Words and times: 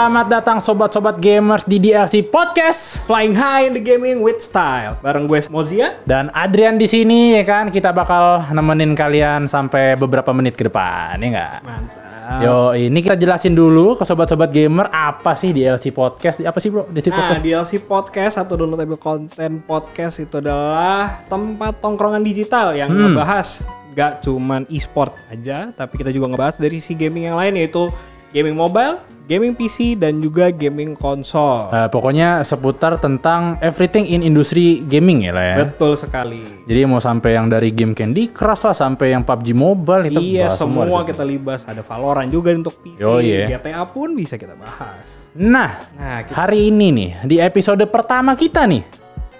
Selamat 0.00 0.32
datang 0.32 0.64
sobat-sobat 0.64 1.20
gamers 1.20 1.60
di 1.68 1.76
DLC 1.76 2.24
Podcast 2.24 3.04
Flying 3.04 3.36
High 3.36 3.68
in 3.68 3.72
the 3.76 3.84
Gaming 3.84 4.24
with 4.24 4.40
Style. 4.40 4.96
Bareng 5.04 5.28
gue 5.28 5.44
Mozia. 5.52 6.00
dan 6.08 6.32
Adrian 6.32 6.80
di 6.80 6.88
sini 6.88 7.36
ya 7.36 7.44
kan 7.44 7.68
kita 7.68 7.92
bakal 7.92 8.40
nemenin 8.48 8.96
kalian 8.96 9.44
sampai 9.44 10.00
beberapa 10.00 10.32
menit 10.32 10.56
ke 10.56 10.64
depan 10.64 11.20
ya 11.20 11.28
enggak? 11.28 11.52
Mantap. 11.60 12.40
Yo, 12.40 12.72
ini 12.72 13.04
kita 13.04 13.12
jelasin 13.12 13.52
dulu 13.52 13.92
ke 13.92 14.08
sobat-sobat 14.08 14.48
gamer 14.48 14.88
apa 14.88 15.36
sih 15.36 15.52
DLC 15.52 15.92
Podcast? 15.92 16.40
Apa 16.40 16.56
sih, 16.56 16.72
Bro? 16.72 16.88
DLC 16.88 17.12
Nah, 17.12 17.16
Podcast. 17.20 17.40
DLC 17.44 17.72
Podcast 17.84 18.34
atau 18.40 18.56
downloadable 18.56 18.96
content 18.96 19.60
podcast 19.60 20.16
itu 20.16 20.40
adalah 20.40 21.20
tempat 21.28 21.76
tongkrongan 21.76 22.24
digital 22.24 22.72
yang 22.72 22.88
Hmm. 22.88 23.12
ngebahas 23.12 23.68
gak 23.92 24.24
cuman 24.24 24.64
e-sport 24.72 25.12
aja, 25.28 25.76
tapi 25.76 26.00
kita 26.00 26.08
juga 26.08 26.32
ngebahas 26.32 26.56
dari 26.56 26.80
si 26.80 26.96
gaming 26.96 27.28
yang 27.28 27.36
lain 27.36 27.60
yaitu 27.60 27.92
gaming 28.30 28.54
mobile, 28.54 28.98
gaming 29.26 29.52
PC, 29.52 29.94
dan 29.94 30.18
juga 30.18 30.50
gaming 30.50 30.94
konsol. 30.94 31.66
Eh, 31.70 31.86
pokoknya 31.86 32.42
seputar 32.42 32.98
tentang 32.98 33.58
everything 33.58 34.06
in 34.06 34.22
industri 34.22 34.82
gaming 34.82 35.22
ya 35.22 35.34
lah 35.34 35.44
ya. 35.44 35.56
Betul 35.62 35.94
sekali. 35.94 36.42
Jadi 36.64 36.78
mau 36.84 36.98
sampai 36.98 37.34
yang 37.34 37.46
dari 37.46 37.70
game 37.70 37.90
Candy 37.90 38.30
Crush 38.30 38.64
lah 38.64 38.74
sampai 38.74 39.12
yang 39.12 39.22
PUBG 39.22 39.50
Mobile 39.50 40.06
kita 40.08 40.20
Iya, 40.20 40.46
semua, 40.50 40.86
situ. 40.86 41.10
kita 41.10 41.22
libas. 41.22 41.60
Ada 41.66 41.82
Valorant 41.82 42.30
juga 42.30 42.50
untuk 42.50 42.74
PC, 42.78 42.98
Yo, 42.98 43.18
iya. 43.18 43.46
GTA 43.50 43.82
pun 43.84 44.14
bisa 44.14 44.34
kita 44.34 44.54
bahas. 44.54 45.30
Nah, 45.32 45.78
Nah, 45.94 46.22
kita 46.22 46.34
hari 46.34 46.70
ini 46.70 46.88
nih 46.90 47.10
di 47.22 47.36
episode 47.38 47.82
pertama 47.86 48.34
kita 48.34 48.66
nih 48.66 48.82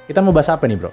kita 0.07 0.19
mau 0.19 0.31
bahas 0.31 0.51
apa 0.51 0.67
nih, 0.67 0.79
Bro? 0.79 0.93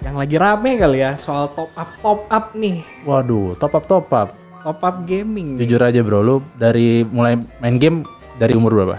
yang 0.00 0.20
lagi 0.20 0.36
rame 0.36 0.76
kali 0.76 1.00
ya 1.00 1.16
soal 1.16 1.48
top 1.56 1.72
up 1.72 1.88
top 2.04 2.20
up 2.28 2.52
nih 2.52 2.84
Waduh, 3.08 3.56
top 3.56 3.72
up 3.72 3.88
top 3.88 4.12
up. 4.12 4.28
Top 4.64 4.80
up 4.80 5.04
gaming 5.04 5.54
nih. 5.54 5.60
Jujur 5.62 5.78
aja, 5.78 6.00
Bro, 6.00 6.20
lu 6.20 6.36
dari 6.56 7.04
mulai 7.04 7.36
main 7.60 7.76
game 7.76 8.02
dari 8.34 8.52
umur 8.52 8.72
berapa? 8.74 8.98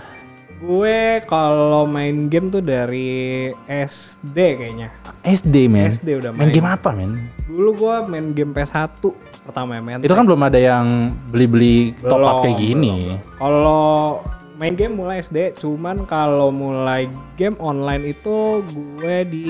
gue 0.55 1.21
kalau 1.27 1.83
main 1.85 2.25
game 2.25 2.47
tuh 2.47 2.63
dari 2.63 3.52
SD 3.67 4.33
kayaknya 4.33 4.89
SD, 5.21 5.67
men. 5.67 5.91
SD 5.91 6.16
udah 6.16 6.31
Main 6.31 6.47
main. 6.47 6.55
game 6.55 6.66
apa, 6.66 6.89
men? 6.89 7.27
dulu 7.45 7.75
gue 7.75 7.95
main 8.08 8.31
game 8.31 8.49
PS1 8.49 8.97
pertama 9.45 9.77
ya 9.77 9.81
main 9.83 9.99
Itu 9.99 10.16
kan 10.16 10.25
belum 10.25 10.41
ada 10.41 10.58
yang 10.58 10.86
beli-beli 11.30 11.93
top 12.02 12.17
up 12.17 12.36
kayak 12.41 12.58
gini. 12.58 13.19
kalau 13.38 14.23
main 14.55 14.73
game 14.73 14.95
mulai 14.95 15.21
SD 15.21 15.59
cuman 15.59 16.08
kalau 16.08 16.49
mulai 16.49 17.11
game 17.36 17.59
online 17.59 18.16
itu 18.16 18.63
gue 18.66 19.17
di 19.27 19.45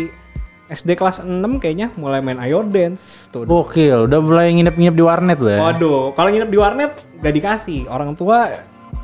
SD 0.65 0.97
kelas 0.97 1.21
6 1.21 1.61
kayaknya 1.61 1.93
mulai 1.93 2.25
main 2.25 2.41
Ayo 2.41 2.65
Dance 2.65 3.29
tuh 3.29 3.45
Gokil, 3.45 4.09
udah 4.09 4.17
mulai 4.17 4.49
nginep-nginep 4.57 4.95
di 4.97 5.03
warnet 5.05 5.37
lo 5.37 5.49
ya. 5.53 5.61
Waduh, 5.61 6.17
kalau 6.17 6.29
nginep 6.33 6.49
di 6.49 6.57
warnet 6.57 6.91
gak 7.21 7.33
dikasih. 7.37 7.85
Orang 7.85 8.17
tua 8.17 8.49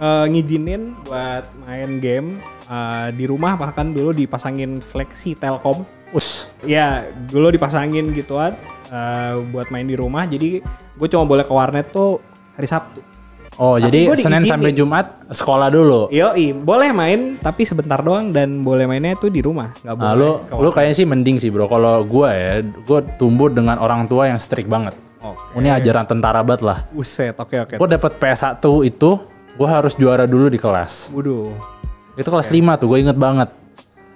eh, 0.02 0.26
ngizinin 0.26 0.98
buat 1.06 1.46
main 1.62 2.02
game 2.02 2.42
eh, 2.66 3.14
di 3.14 3.30
rumah 3.30 3.54
bahkan 3.62 3.94
dulu 3.94 4.10
dipasangin 4.10 4.82
flexi 4.82 5.38
Telkom. 5.38 5.86
Us. 6.12 6.50
Ya, 6.66 7.08
dulu 7.30 7.54
dipasangin 7.54 8.10
gituan 8.18 8.58
eh, 8.90 9.38
buat 9.54 9.70
main 9.70 9.86
di 9.86 9.94
rumah. 9.94 10.26
Jadi 10.26 10.66
gue 10.98 11.08
cuma 11.14 11.30
boleh 11.30 11.46
ke 11.46 11.54
warnet 11.54 11.94
tuh 11.94 12.18
hari 12.58 12.66
Sabtu. 12.66 13.11
Oh, 13.60 13.76
Tapi 13.76 14.08
jadi 14.08 14.16
Senin 14.16 14.48
sampai 14.48 14.72
Jumat 14.72 15.28
sekolah 15.28 15.68
dulu. 15.68 16.08
Yoi, 16.08 16.56
boleh 16.56 16.96
main 16.96 17.36
tapi 17.44 17.68
sebentar 17.68 18.00
doang 18.00 18.32
dan 18.32 18.64
boleh 18.64 18.88
mainnya 18.88 19.20
tuh 19.20 19.28
di 19.28 19.44
rumah. 19.44 19.76
Gak 19.84 19.96
boleh. 20.00 20.08
Nah, 20.08 20.14
lu 20.16 20.30
lu 20.64 20.70
kayaknya 20.72 20.96
sih 20.96 21.06
mending 21.08 21.38
sih, 21.44 21.52
Bro. 21.52 21.68
Kalau 21.68 22.08
gua 22.08 22.32
ya, 22.32 22.64
gua 22.88 23.04
tumbuh 23.20 23.52
dengan 23.52 23.76
orang 23.84 24.08
tua 24.08 24.32
yang 24.32 24.40
strict 24.40 24.72
banget. 24.72 24.96
Oke. 25.20 25.60
Ini 25.60 25.68
ajaran 25.78 26.08
tentara 26.08 26.40
banget 26.42 26.64
lah. 26.64 26.88
Buset, 26.96 27.36
oke 27.36 27.56
oke. 27.68 27.76
Gua 27.76 27.88
dapet 27.92 28.12
PS1 28.24 28.64
itu, 28.88 29.20
gua 29.60 29.68
harus 29.68 29.94
juara 30.00 30.24
dulu 30.24 30.48
di 30.48 30.56
kelas. 30.56 31.12
Waduh. 31.12 31.52
Itu 32.16 32.28
kelas 32.28 32.52
5 32.52 32.80
tuh, 32.80 32.88
gue 32.92 33.00
inget 33.08 33.16
banget. 33.16 33.50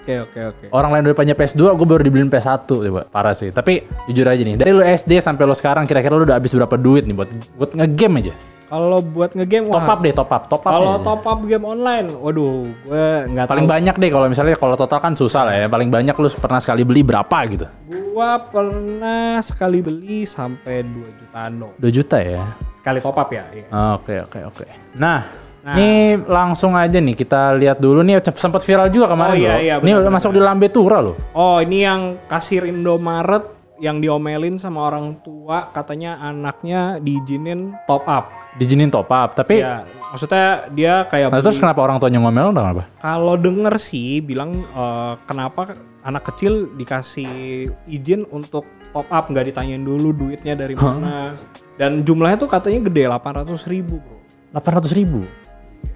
Oke 0.05 0.21
oke 0.21 0.39
oke. 0.53 0.65
Orang 0.69 0.93
lain 0.93 1.09
udah 1.09 1.17
punya 1.17 1.33
PS2, 1.33 1.73
gue 1.73 1.87
baru 1.87 2.05
dibeliin 2.05 2.29
PS1 2.29 2.69
coba. 2.69 3.09
Parah 3.09 3.33
sih. 3.33 3.49
Tapi 3.49 3.81
jujur 4.05 4.27
aja 4.29 4.37
nih, 4.37 4.53
dari 4.53 4.69
lu 4.69 4.85
SD 4.85 5.17
sampai 5.17 5.49
lu 5.49 5.55
sekarang 5.57 5.89
kira-kira 5.89 6.13
lu 6.13 6.29
udah 6.29 6.37
habis 6.37 6.53
berapa 6.53 6.77
duit 6.77 7.09
nih 7.09 7.15
buat 7.17 7.29
buat 7.57 7.71
ngegame 7.73 8.21
aja? 8.21 8.33
Kalau 8.65 8.97
buat 8.97 9.37
ngegame 9.37 9.69
Top 9.69 9.77
wah, 9.77 9.93
up 9.93 9.99
deh, 10.01 10.13
top 10.13 10.31
up, 10.33 10.43
top 10.49 10.63
up. 10.65 10.71
Kalau 10.73 10.93
top 11.05 11.21
up 11.21 11.39
game 11.45 11.65
online, 11.69 12.09
waduh, 12.17 12.65
gue 12.65 13.05
nggak 13.29 13.45
paling 13.45 13.65
tahu. 13.69 13.73
banyak 13.77 13.95
deh 14.01 14.09
kalau 14.09 14.25
misalnya 14.25 14.55
kalau 14.57 14.73
total 14.73 14.99
kan 14.99 15.13
susah 15.13 15.41
lah 15.45 15.53
ya. 15.53 15.67
Paling 15.69 15.93
banyak 15.93 16.17
lu 16.17 16.27
pernah 16.33 16.57
sekali 16.57 16.81
beli 16.81 17.05
berapa 17.05 17.37
gitu? 17.45 17.65
Gua 18.09 18.41
pernah 18.41 19.37
sekali 19.45 19.85
beli 19.85 20.25
sampai 20.25 20.81
2 20.81 21.19
jutaan 21.21 21.51
dong. 21.61 21.73
2 21.77 21.93
juta 21.93 22.17
ya. 22.17 22.41
Sekali 22.81 22.97
top 23.05 23.17
up 23.21 23.29
ya. 23.29 23.43
iya. 23.53 23.67
Oke 23.93 24.15
oke 24.25 24.39
oke. 24.49 24.65
Nah, 24.97 25.45
Nah. 25.65 25.73
ini 25.81 26.21
langsung 26.29 26.77
aja 26.77 27.01
nih 27.01 27.17
kita 27.17 27.57
lihat 27.57 27.81
dulu 27.81 28.05
nih 28.05 28.21
sempat 28.37 28.61
viral 28.61 28.85
juga 28.93 29.09
kemarin 29.09 29.33
Oh, 29.33 29.41
iya, 29.41 29.53
iya, 29.57 29.75
ini 29.81 29.97
udah 29.97 30.13
masuk 30.13 30.29
di 30.29 30.37
Lambe 30.37 30.69
Tura 30.69 31.01
loh. 31.01 31.17
Oh, 31.33 31.57
ini 31.57 31.81
yang 31.81 32.21
kasir 32.29 32.69
Indomaret 32.69 33.41
yang 33.81 33.97
diomelin 33.97 34.61
sama 34.61 34.85
orang 34.87 35.17
tua 35.25 35.73
katanya 35.73 36.21
anaknya 36.21 37.01
diizinin 37.01 37.73
top 37.89 38.05
up. 38.05 38.29
Dijinin 38.55 38.87
top 38.87 39.11
up, 39.11 39.35
tapi 39.35 39.59
Ya, 39.59 39.83
maksudnya 40.09 40.71
dia 40.71 40.93
kayak 41.11 41.27
nah, 41.27 41.43
terus 41.43 41.59
kenapa 41.59 41.83
orang 41.83 41.99
tuanya 41.99 42.23
ngomel 42.23 42.55
dong 42.55 42.63
apa? 42.63 42.87
kalau 43.03 43.35
denger 43.35 43.75
sih 43.75 44.23
bilang 44.23 44.63
eh, 44.63 45.13
kenapa 45.27 45.75
anak 46.07 46.23
kecil 46.31 46.71
dikasih 46.71 47.67
izin 47.85 48.23
untuk 48.31 48.63
top 48.95 49.11
up 49.11 49.27
nggak 49.27 49.51
ditanyain 49.51 49.83
dulu 49.83 50.15
duitnya 50.15 50.55
dari 50.55 50.71
mana 50.71 51.35
dan 51.75 52.07
jumlahnya 52.07 52.39
tuh 52.39 52.47
katanya 52.47 52.87
gede 52.87 53.11
800 53.11 53.59
ribu 53.67 53.99
bro 53.99 54.15
800 54.55 54.95
ribu. 54.95 55.27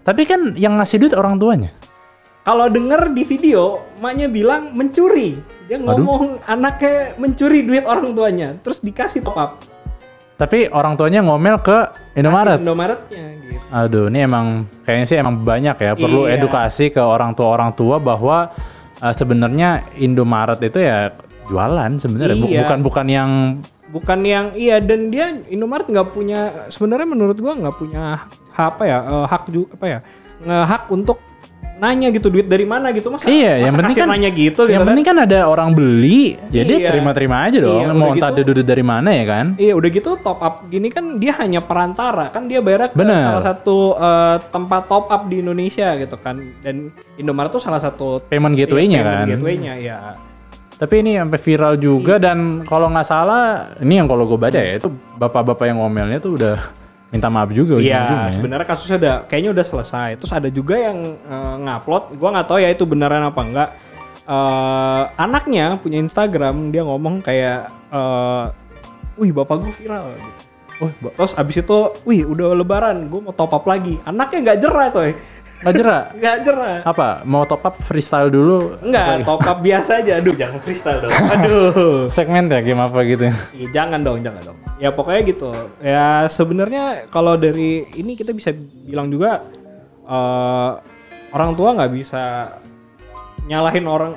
Tapi 0.03 0.27
kan 0.27 0.51
yang 0.59 0.75
ngasih 0.75 0.99
duit 0.99 1.15
orang 1.15 1.39
tuanya. 1.39 1.71
kalau 2.43 2.67
denger 2.67 3.13
di 3.13 3.23
video 3.23 3.83
maknya 4.01 4.27
bilang 4.27 4.73
mencuri 4.73 5.37
dia 5.69 5.77
Aduh. 5.77 5.95
ngomong 5.95 6.41
anaknya 6.43 7.13
mencuri 7.15 7.61
duit 7.61 7.85
orang 7.85 8.11
tuanya 8.11 8.57
terus 8.59 8.81
dikasih 8.81 9.21
top 9.21 9.37
up 9.37 9.51
Tapi 10.39 10.71
orang 10.71 10.95
tuanya 10.95 11.19
ngomel 11.19 11.59
ke 11.59 11.77
Indomaret. 12.15 12.57
Kasih 12.57 12.63
Indomaretnya 12.63 13.25
gitu 13.43 13.59
Aduh, 13.69 14.07
ini 14.07 14.19
emang 14.23 14.45
kayaknya 14.87 15.05
sih 15.05 15.17
emang 15.19 15.35
banyak 15.43 15.75
ya. 15.77 15.91
Perlu 15.99 16.25
Iya. 16.25 16.39
edukasi 16.39 16.89
ke 16.89 17.03
orang 17.03 17.35
tua 17.35 17.51
orang 17.53 17.75
tua 17.75 17.99
bahwa 17.99 18.49
uh, 18.97 19.13
sebenarnya 19.13 19.83
Indomaret 19.99 20.57
itu 20.63 20.79
ya 20.79 21.11
jualan 21.45 21.91
sebenarnya, 21.99 22.39
Iya. 22.39 22.65
bukan 22.65 22.79
bukan 22.81 23.05
yang 23.09 23.29
bukan 23.89 24.19
yang 24.21 24.45
iya 24.53 24.77
dan 24.77 25.09
dia 25.09 25.33
Indomaret 25.49 25.89
nggak 25.89 26.13
punya 26.13 26.69
sebenarnya 26.69 27.09
menurut 27.09 27.37
gua 27.41 27.57
nggak 27.57 27.73
punya 27.73 28.21
hak 28.53 28.77
apa 28.77 28.83
ya 28.85 28.97
eh, 29.01 29.25
hak 29.25 29.43
juga 29.49 29.73
apa 29.73 29.85
ya 29.89 29.99
ngehak 30.45 30.83
untuk 30.93 31.17
nanya 31.79 32.07
gitu 32.09 32.27
duit 32.27 32.45
dari 32.45 32.63
mana 32.63 32.91
gitu 32.91 33.07
masa 33.07 33.25
Iya, 33.25 33.63
yang 33.63 33.71
masa 33.71 33.79
penting 33.79 33.95
kasir 33.95 34.03
kan- 34.03 34.11
nanya 34.11 34.29
gitu 34.29 34.61
yang 34.61 34.69
gitu 34.69 34.77
kan 34.77 34.87
penting 34.91 35.05
kan 35.05 35.17
ada 35.21 35.39
orang 35.43 35.69
beli, 35.71 36.21
jadi 36.47 36.73
Iya. 36.75 36.87
terima-terima 36.89 37.35
aja 37.41 37.57
dong. 37.57 37.79
Iya, 37.79 37.87
Mau 37.89 37.95
udah 38.05 38.13
entah 38.13 38.31
gitu- 38.33 38.51
duit 38.51 38.63
dari 38.63 38.83
mana 38.83 39.09
ya 39.09 39.23
kan? 39.23 39.45
Iya 39.55 39.73
udah 39.73 39.89
gitu 39.89 40.09
top 40.17 40.39
up 40.39 40.55
gini 40.65 40.87
kan 40.87 41.15
dia 41.15 41.33
hanya 41.35 41.59
perantara 41.59 42.27
kan 42.27 42.45
dia 42.45 42.59
bayar 42.59 42.91
ke 42.91 42.95
Bener. 42.95 43.17
salah 43.17 43.43
satu 43.45 43.77
eh, 43.95 44.35
tempat 44.49 44.81
top 44.85 45.07
up 45.07 45.25
di 45.25 45.39
Indonesia 45.39 45.95
gitu 45.95 46.15
kan 46.15 46.35
dan 46.59 46.91
Indomaret 47.15 47.49
tuh 47.49 47.59
salah 47.59 47.79
satu 47.79 48.19
Payment 48.25 48.53
gateway-nya 48.53 48.95
iya, 48.95 49.01
kan. 49.01 49.15
payment 49.17 49.31
gateway-nya 49.33 49.73
ya 49.77 49.99
Tapi 50.75 50.95
ini 50.97 51.11
sampai 51.13 51.35
viral 51.37 51.75
juga 51.75 52.15
Iya. 52.15 52.23
dan 52.23 52.37
kalau 52.63 52.87
nggak 52.87 53.03
salah, 53.03 53.43
ini 53.77 53.99
yang 53.99 54.07
kalau 54.07 54.23
gue 54.23 54.39
baca 54.39 54.55
ya 54.55 54.75
itu 54.75 54.87
bapak-bapak 55.13 55.65
yang 55.65 55.77
ngomelnya 55.77 56.17
tuh 56.17 56.39
udah 56.39 56.55
minta 57.09 57.25
maaf 57.27 57.49
juga 57.49 57.77
Iya, 57.77 58.05
ujung-ujungnya. 58.05 58.31
sebenarnya 58.31 58.67
kasusnya 58.67 58.97
udah 58.97 59.15
kayaknya 59.25 59.51
udah 59.51 59.65
selesai. 59.65 60.09
Terus 60.17 60.29
ada 60.29 60.49
juga 60.49 60.75
yang 60.77 60.97
eh, 61.03 61.55
ngupload, 61.59 62.03
gua 62.15 62.29
nggak 62.33 62.47
tahu 62.47 62.59
ya 62.59 62.69
itu 62.69 62.83
beneran 62.85 63.23
apa 63.23 63.41
enggak. 63.41 63.69
Eh, 64.23 65.03
anaknya 65.17 65.65
punya 65.75 65.97
Instagram, 65.97 66.69
dia 66.69 66.85
ngomong 66.85 67.25
kayak, 67.25 67.59
eh, 67.89 68.43
"Wih, 69.17 69.33
bapak 69.33 69.55
gue 69.59 69.73
viral." 69.75 70.13
gitu. 70.13 70.31
Oh, 70.79 70.87
Terus 71.11 71.33
abis 71.35 71.59
itu, 71.59 71.77
"Wih, 72.05 72.23
udah 72.23 72.55
lebaran, 72.55 73.09
gue 73.09 73.19
mau 73.19 73.33
top 73.33 73.51
up 73.51 73.65
lagi." 73.65 73.97
Anaknya 74.05 74.39
nggak 74.45 74.59
jerah, 74.61 74.87
coy. 74.89 75.11
Nggak 75.59 75.73
jerak. 75.75 76.03
Nggak 76.15 76.35
jerah. 76.47 76.77
Apa? 76.87 77.07
Mau 77.27 77.43
top 77.43 77.63
up 77.67 77.75
freestyle 77.83 78.31
dulu? 78.31 78.79
Enggak, 78.79 79.27
top 79.27 79.43
up 79.43 79.59
biasa 79.59 79.99
aja. 79.99 80.23
Aduh, 80.23 80.35
jangan 80.35 80.59
freestyle 80.63 80.99
dong. 81.03 81.11
Aduh. 81.35 82.07
Segmen 82.07 82.47
ya 82.47 82.59
game 82.63 82.79
apa 82.79 82.99
gitu? 83.03 83.27
Iya, 83.57 83.67
jangan 83.75 83.99
dong, 84.05 84.23
jangan 84.23 84.41
dong. 84.53 84.57
Ya 84.79 84.89
pokoknya 84.95 85.21
gitu. 85.27 85.49
Ya 85.83 86.29
sebenarnya 86.31 87.09
kalau 87.11 87.35
dari 87.35 87.89
ini 87.97 88.15
kita 88.15 88.31
bisa 88.31 88.55
bilang 88.87 89.11
juga 89.11 89.43
eh, 90.07 90.71
orang 91.35 91.51
tua 91.59 91.75
nggak 91.75 91.91
bisa 91.91 92.55
nyalahin 93.49 93.85
orang 93.89 94.13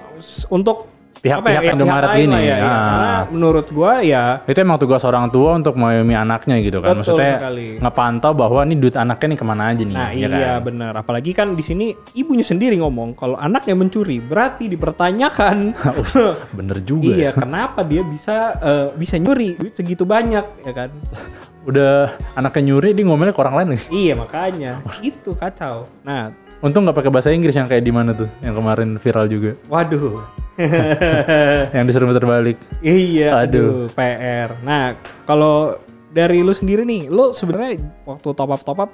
untuk 0.52 0.91
Pihak-pihak 1.22 1.54
apa 1.54 1.62
ya, 1.62 1.70
ya, 1.70 1.74
Indomaret 1.78 2.08
pihak 2.18 2.30
lah 2.34 2.42
ya, 2.42 2.50
ya. 2.50 2.56
Ah. 2.58 2.66
Karena 2.66 3.14
menurut 3.30 3.66
gua 3.70 4.02
ya 4.02 4.42
Itu 4.42 4.58
emang 4.58 4.82
tugas 4.82 5.06
orang 5.06 5.30
tua 5.30 5.54
untuk 5.54 5.78
mengayomi 5.78 6.18
anaknya 6.18 6.58
gitu 6.58 6.82
kan. 6.82 6.98
Betul 6.98 6.98
Maksudnya 6.98 7.34
sekali. 7.38 7.66
ngepantau 7.78 8.32
bahwa 8.34 8.60
ini 8.66 8.74
duit 8.74 8.98
anaknya 8.98 9.26
nih 9.30 9.38
ke 9.38 9.46
mana 9.46 9.62
aja 9.70 9.82
nih. 9.86 9.94
Nah 9.94 10.10
ya 10.10 10.26
iya 10.26 10.50
kan? 10.58 10.66
benar. 10.66 10.92
Apalagi 10.98 11.30
kan 11.30 11.54
di 11.54 11.62
sini 11.62 11.94
ibunya 12.18 12.42
sendiri 12.42 12.74
ngomong 12.82 13.14
kalau 13.14 13.38
anaknya 13.38 13.78
mencuri 13.78 14.18
berarti 14.18 14.66
dipertanyakan. 14.66 15.78
Bener 16.58 16.78
juga. 16.82 17.14
iya 17.14 17.30
ya. 17.30 17.38
kenapa 17.38 17.86
dia 17.86 18.02
bisa 18.02 18.58
eh, 18.58 18.86
bisa 18.98 19.14
nyuri 19.14 19.54
duit 19.62 19.78
segitu 19.78 20.02
banyak 20.02 20.66
ya 20.66 20.72
kan? 20.74 20.90
Udah 21.70 22.18
anaknya 22.34 22.74
nyuri 22.74 22.98
dia 22.98 23.06
ngomelnya 23.06 23.30
ke 23.30 23.40
orang 23.46 23.62
lain 23.62 23.68
nih. 23.78 23.82
Iya 23.94 24.14
makanya 24.18 24.82
itu 24.98 25.38
kacau. 25.38 25.86
Nah 26.02 26.34
Untung 26.62 26.86
nggak 26.86 26.94
pakai 26.94 27.10
bahasa 27.10 27.34
Inggris 27.34 27.58
yang 27.58 27.66
kayak 27.66 27.82
di 27.82 27.90
mana 27.90 28.14
tuh, 28.14 28.30
yang 28.38 28.54
kemarin 28.54 28.94
viral 28.94 29.26
juga, 29.26 29.58
Waduh. 29.66 30.22
yang 31.76 31.84
disuruh 31.88 32.08
muter 32.08 32.24
balik. 32.28 32.56
iya, 32.84 33.32
Aduh. 33.44 33.88
aduh, 33.88 33.96
PR. 33.96 34.56
Nah, 34.60 34.96
kalau 35.24 35.80
dari 36.12 36.44
lu 36.44 36.52
sendiri 36.52 36.84
nih, 36.84 37.08
lu 37.08 37.32
sebenarnya 37.32 37.80
waktu 38.04 38.28
top 38.36 38.50
up 38.52 38.60
top 38.62 38.78
up 38.84 38.90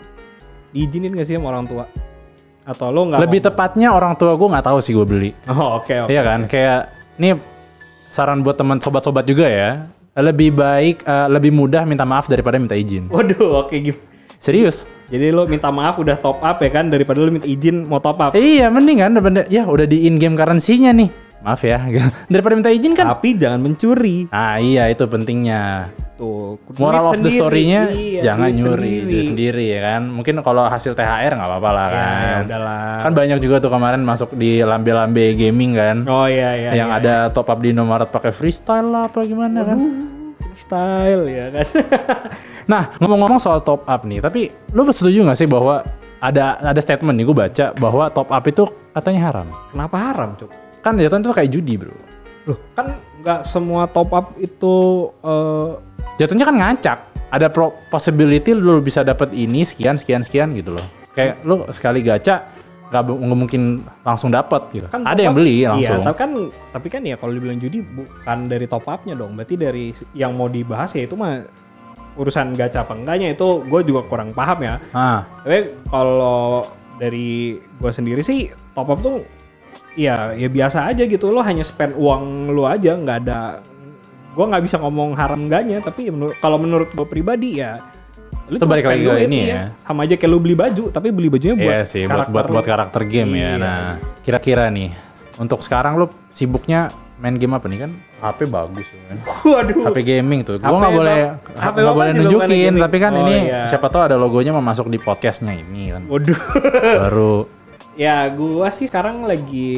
diizinin 0.70 1.16
gak 1.18 1.26
sih 1.26 1.34
sama 1.34 1.50
orang 1.50 1.66
tua? 1.66 1.84
Atau 2.68 2.92
lu 2.92 3.08
nggak? 3.08 3.20
Lebih 3.24 3.40
tepatnya 3.42 3.90
orang 3.96 4.14
tua 4.14 4.36
gue 4.36 4.48
nggak 4.48 4.66
tahu 4.68 4.78
sih 4.84 4.92
gue 4.94 5.06
beli. 5.08 5.30
Oh, 5.50 5.80
oke 5.80 6.06
oke. 6.06 6.10
Iya 6.12 6.22
kan, 6.22 6.40
kayak 6.46 6.80
ini 7.18 7.34
saran 8.12 8.44
buat 8.44 8.60
teman 8.60 8.78
sobat-sobat 8.78 9.24
juga 9.26 9.48
ya. 9.48 9.88
Lebih 10.18 10.50
baik, 10.58 11.06
eh, 11.06 11.28
lebih 11.30 11.54
mudah 11.54 11.86
minta 11.86 12.02
maaf 12.02 12.26
daripada 12.26 12.58
minta 12.58 12.74
izin. 12.74 13.06
Waduh, 13.06 13.66
oke 13.66 13.74
gim. 13.78 13.96
Serius? 14.42 14.82
Jadi 15.08 15.32
lu 15.32 15.48
minta 15.48 15.72
maaf 15.72 15.96
udah 15.96 16.20
top 16.20 16.42
up 16.44 16.60
ya 16.60 16.68
kan 16.68 16.92
daripada 16.92 17.22
lu 17.24 17.32
minta 17.32 17.48
izin 17.48 17.88
mau 17.88 18.02
top 18.02 18.20
up. 18.20 18.32
Iya, 18.36 18.68
mending 18.68 18.98
kan 19.00 19.14
ya 19.48 19.64
udah 19.64 19.86
di 19.88 20.04
in 20.04 20.20
game 20.20 20.36
currency-nya 20.36 20.92
nih. 20.92 21.08
Maaf 21.38 21.62
ya, 21.62 21.78
daripada 22.32 22.54
minta 22.54 22.68
izin 22.68 22.92
kan. 22.92 23.06
Tapi 23.08 23.38
jangan 23.38 23.62
mencuri. 23.62 24.26
Ah 24.28 24.58
iya 24.58 24.86
itu 24.86 25.06
pentingnya. 25.06 25.86
Tuh, 26.18 26.58
Moral 26.74 27.06
of 27.06 27.14
the 27.14 27.30
sendiri. 27.30 27.38
story-nya 27.38 27.82
Iya, 27.88 28.20
jangan 28.26 28.50
nyuri 28.50 28.74
sendiri. 28.74 29.06
diri 29.06 29.22
sendiri 29.22 29.64
ya 29.70 29.80
kan. 29.86 30.02
Mungkin 30.10 30.34
kalau 30.42 30.66
hasil 30.66 30.90
THR 30.92 31.30
nggak 31.30 31.46
apa-apa 31.46 31.70
lah 31.70 31.86
Ya, 31.86 31.94
kan. 31.94 32.10
ya 32.10 32.38
udahlah. 32.42 32.82
Kan 32.98 33.12
banyak 33.14 33.38
juga 33.38 33.56
tuh 33.58 33.70
kemarin 33.70 34.02
masuk 34.02 34.34
di 34.34 34.58
lambe-lambe 34.60 35.38
gaming 35.38 35.78
kan. 35.78 35.96
Oh 36.10 36.26
iya 36.26 36.58
iya. 36.58 36.70
yang 36.74 36.90
iya. 36.90 36.98
ada 36.98 37.14
top 37.30 37.46
up 37.46 37.62
di 37.62 37.70
Indomaret 37.70 38.10
pakai 38.10 38.34
freestyle 38.34 38.90
lah 38.90 39.06
apa 39.06 39.22
gimana 39.22 39.62
kan. 39.62 39.78
style 40.54 41.24
ya 41.28 41.46
kan. 41.52 41.66
Nah, 42.68 42.92
ngomong-ngomong 42.98 43.38
soal 43.38 43.62
top 43.62 43.86
up 43.86 44.04
nih, 44.04 44.20
tapi 44.20 44.52
lu 44.74 44.84
setuju 44.84 45.24
nggak 45.24 45.38
sih 45.38 45.46
bahwa 45.46 45.80
ada 46.18 46.58
ada 46.60 46.80
statement 46.82 47.16
nih 47.16 47.24
gue 47.24 47.36
baca 47.38 47.66
bahwa 47.72 48.10
top 48.10 48.28
up 48.28 48.44
itu 48.44 48.66
katanya 48.92 49.20
haram. 49.24 49.48
Kenapa 49.70 49.96
haram, 49.96 50.36
Cuk? 50.36 50.50
Kan 50.80 50.96
jatuhnya 50.96 51.24
itu 51.24 51.34
kayak 51.34 51.50
judi, 51.50 51.74
Bro. 51.76 51.94
Loh, 52.46 52.58
kan 52.72 52.86
nggak 53.20 53.40
semua 53.44 53.84
top 53.86 54.10
up 54.12 54.26
itu 54.36 54.74
eh, 55.20 55.70
Jatuhnya 56.16 56.44
kan 56.44 56.56
ngacak. 56.56 56.98
Ada 57.28 57.46
pro 57.46 57.76
possibility 57.92 58.56
lu 58.56 58.80
bisa 58.80 59.04
dapat 59.04 59.30
ini 59.30 59.60
sekian 59.60 59.94
sekian 59.94 60.24
sekian 60.24 60.56
gitu 60.56 60.72
loh. 60.74 60.86
Kayak 61.12 61.44
lu 61.44 61.62
sekali 61.68 62.00
gacha 62.00 62.48
nggak 62.88 63.04
mungkin 63.20 63.84
langsung 64.00 64.32
dapat 64.32 64.64
gitu. 64.72 64.88
kan 64.88 65.04
ada 65.04 65.20
yang 65.20 65.36
up- 65.36 65.38
beli 65.38 65.60
Iya, 65.60 65.76
langsung. 65.76 66.00
tapi 66.00 66.16
kan 66.16 66.30
tapi 66.72 66.86
kan 66.88 67.02
ya 67.04 67.20
kalau 67.20 67.36
dibilang 67.36 67.60
judi 67.60 67.84
bukan 67.84 68.48
dari 68.48 68.64
top 68.64 68.88
upnya 68.88 69.12
dong. 69.12 69.36
Berarti 69.36 69.54
dari 69.54 69.92
yang 70.16 70.32
mau 70.32 70.48
dibahas 70.48 70.96
ya 70.96 71.04
itu 71.04 71.12
mah 71.12 71.44
urusan 72.16 72.56
gacha 72.56 72.82
apa 72.82 72.96
enggaknya 72.96 73.36
itu 73.36 73.60
gue 73.62 73.80
juga 73.84 74.08
kurang 74.08 74.32
paham 74.32 74.58
ya. 74.64 74.74
Ah, 74.90 75.20
Tapi 75.44 75.84
kalau 75.86 76.64
dari 76.96 77.60
gue 77.60 77.92
sendiri 77.92 78.24
sih 78.24 78.48
top 78.72 78.88
up 78.88 78.98
tuh 78.98 79.20
ya 79.98 80.30
ya 80.32 80.46
biasa 80.46 80.86
aja 80.86 81.02
gitu 81.04 81.26
lo 81.28 81.42
hanya 81.42 81.66
spend 81.66 81.98
uang 81.98 82.54
lo 82.54 82.70
aja 82.70 82.94
nggak 82.94 83.18
ada 83.26 83.58
gue 84.30 84.44
nggak 84.46 84.62
bisa 84.62 84.78
ngomong 84.78 85.18
haram 85.18 85.50
enggaknya 85.50 85.82
tapi 85.82 86.06
ya 86.06 86.12
menur- 86.14 86.38
kalau 86.38 86.54
menurut 86.54 86.94
gue 86.94 87.02
pribadi 87.02 87.58
ya 87.58 87.82
lu 88.48 88.56
Itu 88.56 88.64
balik 88.64 88.86
lagi 88.86 89.04
ke 89.04 89.28
ini 89.28 89.40
iya. 89.44 89.52
ya. 89.52 89.62
sama 89.82 90.06
aja 90.06 90.14
kayak 90.14 90.30
lu 90.30 90.38
beli 90.38 90.56
baju 90.56 90.88
tapi 90.88 91.10
beli 91.10 91.28
bajunya 91.28 91.52
buat 91.52 91.68
iya 91.68 91.80
sih 91.82 92.06
buat 92.06 92.24
karakter 92.24 92.32
buat 92.32 92.46
buat 92.48 92.64
karakter 92.64 93.02
game 93.04 93.36
ya. 93.36 93.44
Iya. 93.44 93.52
Nah, 93.60 93.80
kira-kira 94.24 94.64
nih 94.72 94.88
untuk 95.36 95.60
sekarang 95.60 96.00
lu 96.00 96.08
sibuknya 96.32 96.88
main 97.18 97.36
game 97.36 97.52
apa 97.52 97.68
nih 97.68 97.84
kan? 97.84 97.90
HP 98.18 98.48
bagus 98.48 98.88
kan. 98.88 99.18
waduh 99.44 99.84
HP 99.84 99.98
gaming 100.00 100.48
tuh. 100.48 100.56
Gua 100.56 100.64
HP 100.64 100.80
nggak 100.80 100.94
boleh 100.96 101.20
nggak 101.52 101.92
boleh 101.92 102.10
nunjukin, 102.16 102.72
tapi 102.80 102.96
kan 102.96 103.12
Oh, 103.12 103.20
ini 103.20 103.36
iya. 103.46 103.68
siapa 103.68 103.92
tahu 103.92 104.02
ada 104.06 104.16
logonya 104.16 104.56
mau 104.56 104.64
masuk 104.64 104.88
di 104.88 104.96
podcastnya 104.96 105.52
ini 105.52 105.92
kan. 105.92 106.08
waduh 106.08 106.38
Baru 107.04 107.57
ya 107.98 108.30
gua 108.30 108.70
sih 108.70 108.86
sekarang 108.86 109.26
lagi 109.26 109.74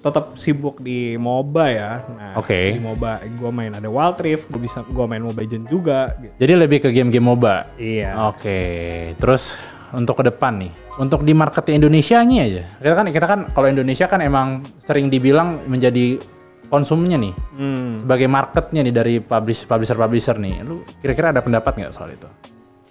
tetap 0.00 0.40
sibuk 0.40 0.80
di 0.80 1.20
MOBA 1.20 1.64
ya 1.68 1.90
nah 2.08 2.32
Oke. 2.40 2.72
di 2.72 2.80
MOBA 2.80 3.20
gua 3.36 3.52
main 3.52 3.76
ada 3.76 3.84
Wild 3.86 4.16
Rift 4.18 4.48
gua 4.48 4.60
bisa 4.64 4.80
gua 4.88 5.04
main 5.04 5.20
Mobile 5.20 5.44
Legends 5.44 5.68
juga 5.68 6.16
gitu. 6.16 6.32
jadi 6.40 6.52
lebih 6.56 6.78
ke 6.80 6.88
game-game 6.88 7.28
MOBA. 7.28 7.76
iya 7.76 8.16
Oke, 8.32 8.58
terus 9.20 9.60
untuk 9.88 10.20
ke 10.20 10.24
depan 10.28 10.64
nih, 10.64 10.72
untuk 10.96 11.24
di 11.24 11.32
market 11.32 11.64
Indonesia 11.72 12.20
nya 12.20 12.44
aja. 12.44 12.64
Kita 12.76 12.92
kan 12.92 13.06
kita 13.08 13.24
kan 13.24 13.40
kalau 13.52 13.68
Indonesia 13.68 14.04
kan 14.04 14.20
emang 14.20 14.60
sering 14.76 15.08
dibilang 15.08 15.64
menjadi 15.64 16.20
konsumnya 16.68 17.16
nih 17.16 17.32
Hmm. 17.56 18.04
sebagai 18.04 18.28
marketnya 18.28 18.84
nih 18.84 18.92
dari 18.92 19.14
publish 19.20 19.64
publisher 19.64 19.96
publisher 19.96 20.36
nih. 20.36 20.60
Lu 20.64 20.84
kira-kira 21.00 21.32
ada 21.32 21.40
pendapat 21.40 21.72
nggak 21.76 21.92
soal 21.92 22.12
itu? 22.12 22.28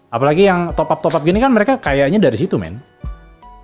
Apalagi 0.10 0.50
yang 0.50 0.74
top 0.74 0.90
up 0.90 1.02
top 1.02 1.18
up 1.18 1.22
gini 1.22 1.38
kan 1.38 1.54
mereka 1.54 1.78
kayaknya 1.78 2.18
dari 2.18 2.38
situ 2.38 2.58
men. 2.58 2.82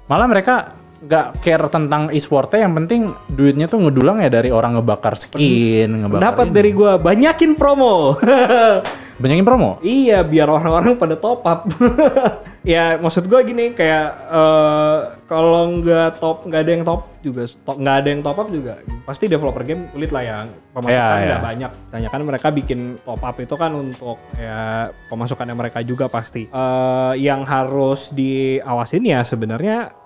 Malah 0.05 0.29
mereka 0.29 0.82
nggak 1.03 1.43
care 1.43 1.67
tentang 1.67 2.07
e-sportnya 2.15 2.63
yang 2.63 2.73
penting 2.79 3.11
duitnya 3.27 3.67
tuh 3.67 3.83
ngedulang 3.83 4.23
ya 4.23 4.31
dari 4.31 4.49
orang 4.55 4.79
ngebakar 4.79 5.19
skin, 5.19 6.07
ngebakar 6.07 6.47
ini. 6.47 6.55
dari 6.55 6.71
gua 6.71 6.95
banyakin 6.95 7.59
promo. 7.59 8.15
banyakin 9.21 9.45
promo. 9.45 9.77
iya, 9.83 10.23
biar 10.25 10.47
orang-orang 10.49 10.95
pada 10.97 11.15
top 11.19 11.43
up. 11.45 11.69
ya, 12.65 12.97
maksud 12.97 13.27
gua 13.27 13.43
gini 13.43 13.75
kayak 13.75 14.07
eh, 14.31 14.99
kalau 15.27 15.83
nggak 15.83 16.23
top 16.23 16.47
nggak 16.47 16.61
ada 16.63 16.71
yang 16.71 16.83
top 16.87 17.01
juga 17.23 17.43
nggak 17.63 17.95
ada 18.03 18.07
yang 18.11 18.21
top 18.21 18.37
up 18.39 18.47
juga 18.51 18.73
pasti 19.07 19.25
developer 19.31 19.63
game 19.63 19.87
kulit 19.95 20.11
lah 20.11 20.23
ya 20.23 20.37
pemasukan 20.75 20.91
Iya, 20.91 21.23
nggak 21.23 21.39
iya. 21.39 21.47
banyak 21.47 21.71
tanyakan 21.91 22.21
mereka 22.27 22.47
bikin 22.51 22.79
top 23.03 23.21
up 23.23 23.35
itu 23.39 23.55
kan 23.55 23.71
untuk 23.71 24.17
ya 24.35 24.91
pemasukannya 25.07 25.55
mereka 25.55 25.79
juga 25.83 26.07
pasti 26.11 26.45
Eh, 26.51 27.13
yang 27.23 27.47
harus 27.47 28.11
diawasin 28.11 29.03
ya 29.07 29.23
sebenarnya 29.23 30.02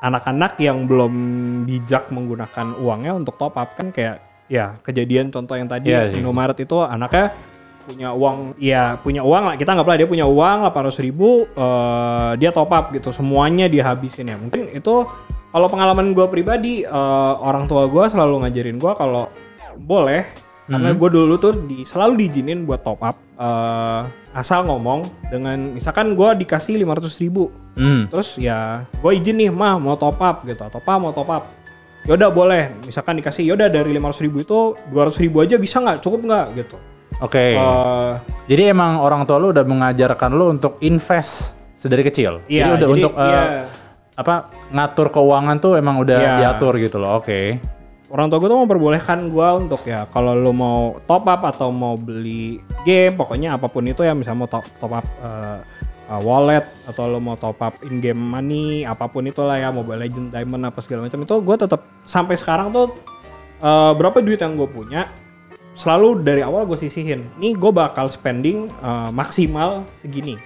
anak-anak 0.00 0.60
yang 0.60 0.84
belum 0.84 1.14
bijak 1.64 2.12
menggunakan 2.12 2.76
uangnya 2.76 3.12
untuk 3.16 3.40
top 3.40 3.56
up 3.56 3.72
kan 3.74 3.90
kayak 3.90 4.20
ya 4.46 4.78
kejadian 4.84 5.32
contoh 5.32 5.56
yang 5.58 5.66
tadi 5.66 5.90
Iya 5.90 6.12
sih. 6.12 6.20
Indomaret 6.22 6.58
itu 6.60 6.76
anaknya 6.78 7.34
punya 7.86 8.08
uang 8.10 8.58
ya 8.58 8.98
punya 8.98 9.22
uang 9.22 9.42
lah 9.46 9.54
kita 9.54 9.70
anggaplah 9.78 9.94
dia 9.94 10.10
punya 10.10 10.26
uang 10.26 10.66
800 10.66 11.06
ribu 11.06 11.46
eh, 11.46 12.30
dia 12.42 12.50
top 12.50 12.70
up 12.74 12.90
gitu 12.90 13.14
semuanya 13.14 13.70
dia 13.70 13.86
habisin 13.86 14.26
ya 14.26 14.36
mungkin 14.36 14.74
itu 14.74 15.06
kalau 15.54 15.66
pengalaman 15.70 16.10
gue 16.10 16.26
pribadi 16.26 16.82
eh, 16.82 17.34
orang 17.38 17.70
tua 17.70 17.86
gue 17.86 18.04
selalu 18.10 18.42
ngajarin 18.42 18.78
gue 18.82 18.92
kalau 18.98 19.30
boleh 19.78 20.26
karena 20.66 20.90
Mhm. 20.90 20.98
gue 20.98 21.08
dulu 21.10 21.34
tuh 21.36 21.52
di, 21.62 21.82
selalu 21.82 22.12
diizinin 22.20 22.62
buat 22.62 22.82
top 22.82 23.00
up 23.00 23.16
eh, 23.36 24.00
asal 24.32 24.64
ngomong 24.64 25.00
dengan 25.26 25.70
misalkan 25.70 26.12
gue 26.12 26.28
dikasih 26.36 26.76
500 26.76 27.16
ribu 27.18 27.48
Hmm. 27.72 28.08
terus 28.08 28.34
ya 28.36 28.82
gue 28.90 29.12
izin 29.14 29.36
nih 29.36 29.50
mah 29.50 29.76
mau 29.76 29.94
top 29.94 30.16
up 30.18 30.42
gitu 30.42 30.60
atau 30.60 30.76
apa 30.76 30.92
mau 30.96 31.12
top 31.12 31.28
up 31.28 31.44
yaudah 32.02 32.28
boleh 32.28 32.62
misalkan 32.82 33.14
dikasih 33.14 33.44
yaudah 33.44 33.68
dari 33.68 33.92
500 33.92 34.22
ribu 34.22 34.40
itu 34.40 34.58
200 34.88 35.18
ribu 35.18 35.40
aja 35.40 35.56
bisa 35.56 35.78
nggak 35.78 36.00
cukup 36.00 36.20
nggak 36.24 36.46
gitu 36.56 36.76
Oke. 37.16 37.56
Eh, 37.56 38.12
Jadi 38.46 38.62
emang 38.68 39.00
orang 39.00 39.24
tua 39.24 39.36
lu 39.36 39.48
udah 39.48 39.64
mengajarkan 39.64 40.30
lu 40.30 40.52
untuk 40.52 40.76
invest 40.80 41.56
sedari 41.72 42.04
kecil. 42.04 42.44
Iya, 42.44 42.60
jadi 42.60 42.70
udah 42.70 42.80
jadi, 42.82 42.92
untuk 42.92 43.12
eh, 43.14 43.24
iya. 43.24 43.42
apa 44.14 44.34
ngatur 44.68 45.08
keuangan 45.10 45.56
tuh 45.56 45.72
emang 45.76 45.96
udah 45.96 46.12
Iya. 46.14 46.32
diatur 46.36 46.76
gitu 46.76 47.00
loh. 47.00 47.16
Oke. 47.16 47.56
Orang 48.06 48.30
tua 48.30 48.38
gue 48.38 48.48
tuh 48.50 48.60
memperbolehkan 48.62 49.30
gue 49.34 49.48
untuk 49.66 49.82
ya 49.82 50.06
kalau 50.14 50.38
lo 50.38 50.54
mau 50.54 50.98
top 51.10 51.26
up 51.26 51.42
atau 51.42 51.74
mau 51.74 51.98
beli 51.98 52.62
game 52.86 53.14
pokoknya 53.18 53.58
apa 53.58 53.66
pun 53.66 53.82
itu 53.86 54.06
ya 54.06 54.14
misalnya 54.14 54.46
mau 54.46 54.50
top, 54.50 54.64
top 54.78 54.92
up 54.94 55.06
eh, 55.22 55.58
eh, 56.14 56.20
wallet 56.22 56.62
atau 56.86 57.10
lo 57.10 57.18
mau 57.18 57.34
top 57.34 57.58
up 57.58 57.74
in 57.82 57.98
game 57.98 58.18
money 58.18 58.86
apa 58.86 59.10
pun 59.10 59.26
itulah 59.26 59.58
ya 59.58 59.74
Mobile 59.74 60.06
Legend 60.06 60.30
Diamond 60.30 60.70
apa 60.70 60.78
segala 60.86 61.10
macam 61.10 61.26
itu 61.26 61.34
gue 61.42 61.56
tetap 61.58 61.82
sampai 62.06 62.38
sekarang 62.38 62.70
tuh 62.70 62.94
eh, 63.58 63.92
berapa 63.98 64.22
duit 64.22 64.38
yang 64.38 64.54
gue 64.54 64.70
punya 64.70 65.10
selalu 65.76 66.22
dari 66.22 66.40
awal 66.46 66.64
gue 66.64 66.78
sisihin 66.78 67.26
nih 67.42 67.58
gue 67.58 67.72
bakal 67.74 68.06
spending 68.06 68.70
eh, 68.70 69.10
maksimal 69.10 69.82
segini 69.98 70.38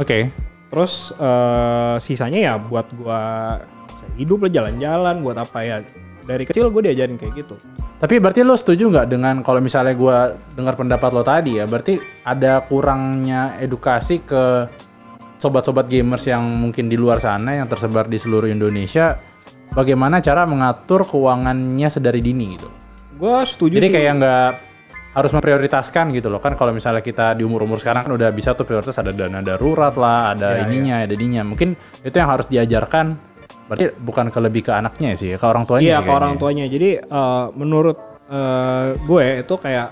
Oke. 0.00 0.32
terus 0.72 1.12
eh, 1.20 1.96
sisanya 2.00 2.40
ya 2.40 2.54
buat 2.58 2.90
gua 2.98 3.62
hidup 4.18 4.46
lah 4.46 4.50
jalan-jalan 4.50 5.22
buat 5.22 5.36
apa 5.38 5.58
ya 5.62 5.76
dari 6.24 6.44
kecil 6.48 6.72
gue 6.72 6.82
diajarin 6.90 7.20
kayak 7.20 7.32
gitu 7.44 7.56
Tapi 8.00 8.20
berarti 8.20 8.44
lo 8.44 8.52
setuju 8.58 8.90
nggak 8.90 9.06
dengan 9.08 9.40
kalau 9.40 9.64
misalnya 9.64 9.96
gua 9.96 10.36
dengar 10.52 10.76
pendapat 10.76 11.08
lo 11.14 11.24
tadi 11.24 11.56
ya, 11.56 11.64
berarti 11.64 11.96
ada 12.26 12.60
kurangnya 12.68 13.56
edukasi 13.62 14.20
ke 14.20 14.68
sobat-sobat 15.40 15.88
gamers 15.88 16.28
yang 16.28 16.44
mungkin 16.44 16.92
di 16.92 17.00
luar 17.00 17.20
sana 17.20 17.56
yang 17.56 17.68
tersebar 17.68 18.04
di 18.08 18.20
seluruh 18.20 18.48
Indonesia, 18.48 19.16
bagaimana 19.72 20.20
cara 20.20 20.44
mengatur 20.44 21.04
keuangannya 21.04 21.88
sedari 21.88 22.20
dini 22.20 22.56
gitu. 22.56 22.68
gue 23.14 23.36
setuju 23.46 23.78
Jadi 23.78 23.88
sih. 23.88 23.94
kayak 23.94 24.12
nggak 24.20 24.50
harus 25.14 25.30
memprioritaskan 25.30 26.10
gitu 26.10 26.26
loh 26.26 26.42
kan 26.42 26.58
kalau 26.58 26.74
misalnya 26.74 26.98
kita 26.98 27.38
di 27.38 27.46
umur-umur 27.46 27.78
sekarang 27.78 28.02
kan 28.02 28.12
udah 28.18 28.34
bisa 28.34 28.50
tuh 28.58 28.66
prioritas 28.66 28.98
ada 28.98 29.14
dana 29.14 29.38
darurat 29.38 29.94
lah, 29.94 30.34
ada 30.34 30.58
Iya, 30.58 30.66
ininya, 30.66 30.94
ada 31.06 31.14
ininya. 31.14 31.42
Mungkin 31.46 31.78
itu 32.02 32.16
yang 32.18 32.30
harus 32.34 32.50
diajarkan. 32.50 33.33
Berarti 33.64 33.84
bukan 33.96 34.26
ke 34.28 34.38
lebih 34.44 34.62
ke 34.66 34.72
anaknya 34.72 35.16
sih, 35.16 35.34
ke 35.34 35.44
orang 35.44 35.64
tuanya 35.64 35.84
iya 35.84 35.98
sih 36.00 36.06
ke 36.06 36.12
orang 36.12 36.36
kayaknya. 36.36 36.42
tuanya 36.42 36.64
jadi 36.68 36.90
eh, 37.00 37.44
menurut 37.56 37.96
eh, 38.28 38.86
gue 39.00 39.24
itu 39.40 39.54
kayak 39.56 39.88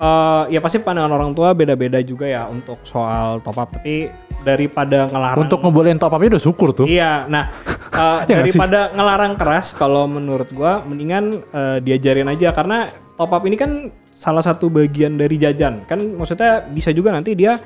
eh, 0.00 0.42
ya 0.52 0.60
pasti 0.60 0.76
pandangan 0.84 1.12
orang 1.16 1.32
tua 1.32 1.56
beda-beda 1.56 1.98
juga 2.04 2.28
ya 2.28 2.44
untuk 2.52 2.80
soal 2.84 3.40
top 3.40 3.56
up 3.56 3.72
tapi 3.80 4.12
daripada 4.46 5.10
ngelarang 5.10 5.42
Untuk 5.42 5.58
ngebolehin 5.58 5.98
top 5.98 6.14
up 6.14 6.22
udah 6.22 6.38
syukur 6.38 6.70
tuh. 6.70 6.86
Iya, 6.86 7.26
nah 7.26 7.50
Uh, 7.96 8.20
Ya 8.28 8.44
sih? 8.44 8.52
daripada 8.52 8.92
ngelarang 8.92 9.34
keras 9.40 9.72
kalau 9.72 10.04
menurut 10.04 10.52
gua 10.52 10.84
mendingan 10.84 11.32
uh, 11.56 11.80
diajarin 11.80 12.28
aja 12.28 12.52
karena 12.52 12.92
top 13.16 13.32
up 13.32 13.42
ini 13.48 13.56
kan 13.56 13.88
salah 14.12 14.44
satu 14.44 14.68
bagian 14.68 15.16
dari 15.16 15.40
jajan 15.40 15.84
kan 15.88 16.00
maksudnya 16.00 16.64
bisa 16.68 16.92
juga 16.92 17.12
nanti 17.12 17.32
dia 17.32 17.56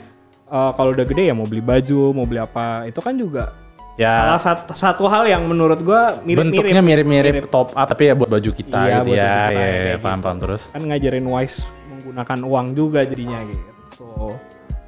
uh, 0.50 0.70
kalau 0.74 0.94
udah 0.94 1.06
gede 1.06 1.30
ya 1.30 1.34
mau 1.34 1.46
beli 1.46 1.62
baju 1.62 2.14
mau 2.14 2.26
beli 2.26 2.42
apa 2.42 2.86
itu 2.86 3.00
kan 3.02 3.14
juga 3.18 3.54
Ya 4.00 4.16
salah 4.32 4.40
satu, 4.40 4.72
satu 4.72 5.04
hal 5.06 5.28
yang 5.28 5.44
menurut 5.44 5.84
gua 5.84 6.16
mirip-mirip 6.24 6.56
bentuknya 6.56 6.80
mirip-mirip 6.80 7.34
top 7.52 7.76
up 7.76 7.84
tapi 7.84 8.08
ya 8.08 8.16
buat 8.16 8.32
baju 8.32 8.50
kita 8.50 8.78
Iya, 8.80 8.94
gitu 8.96 9.08
buat 9.12 9.18
ya. 9.20 9.28
baju 9.28 9.36
kita, 9.36 9.52
Ya, 9.52 9.60
ya, 9.60 9.68
ya, 9.68 9.84
gitu. 9.92 10.00
paham 10.00 10.18
paham 10.18 10.36
terus. 10.40 10.62
kan 10.72 10.82
ngajarin 10.82 11.26
wise 11.26 11.56
menggunakan 11.86 12.38
uang 12.42 12.66
juga 12.72 13.00
jadinya 13.04 13.38
gitu 13.44 14.08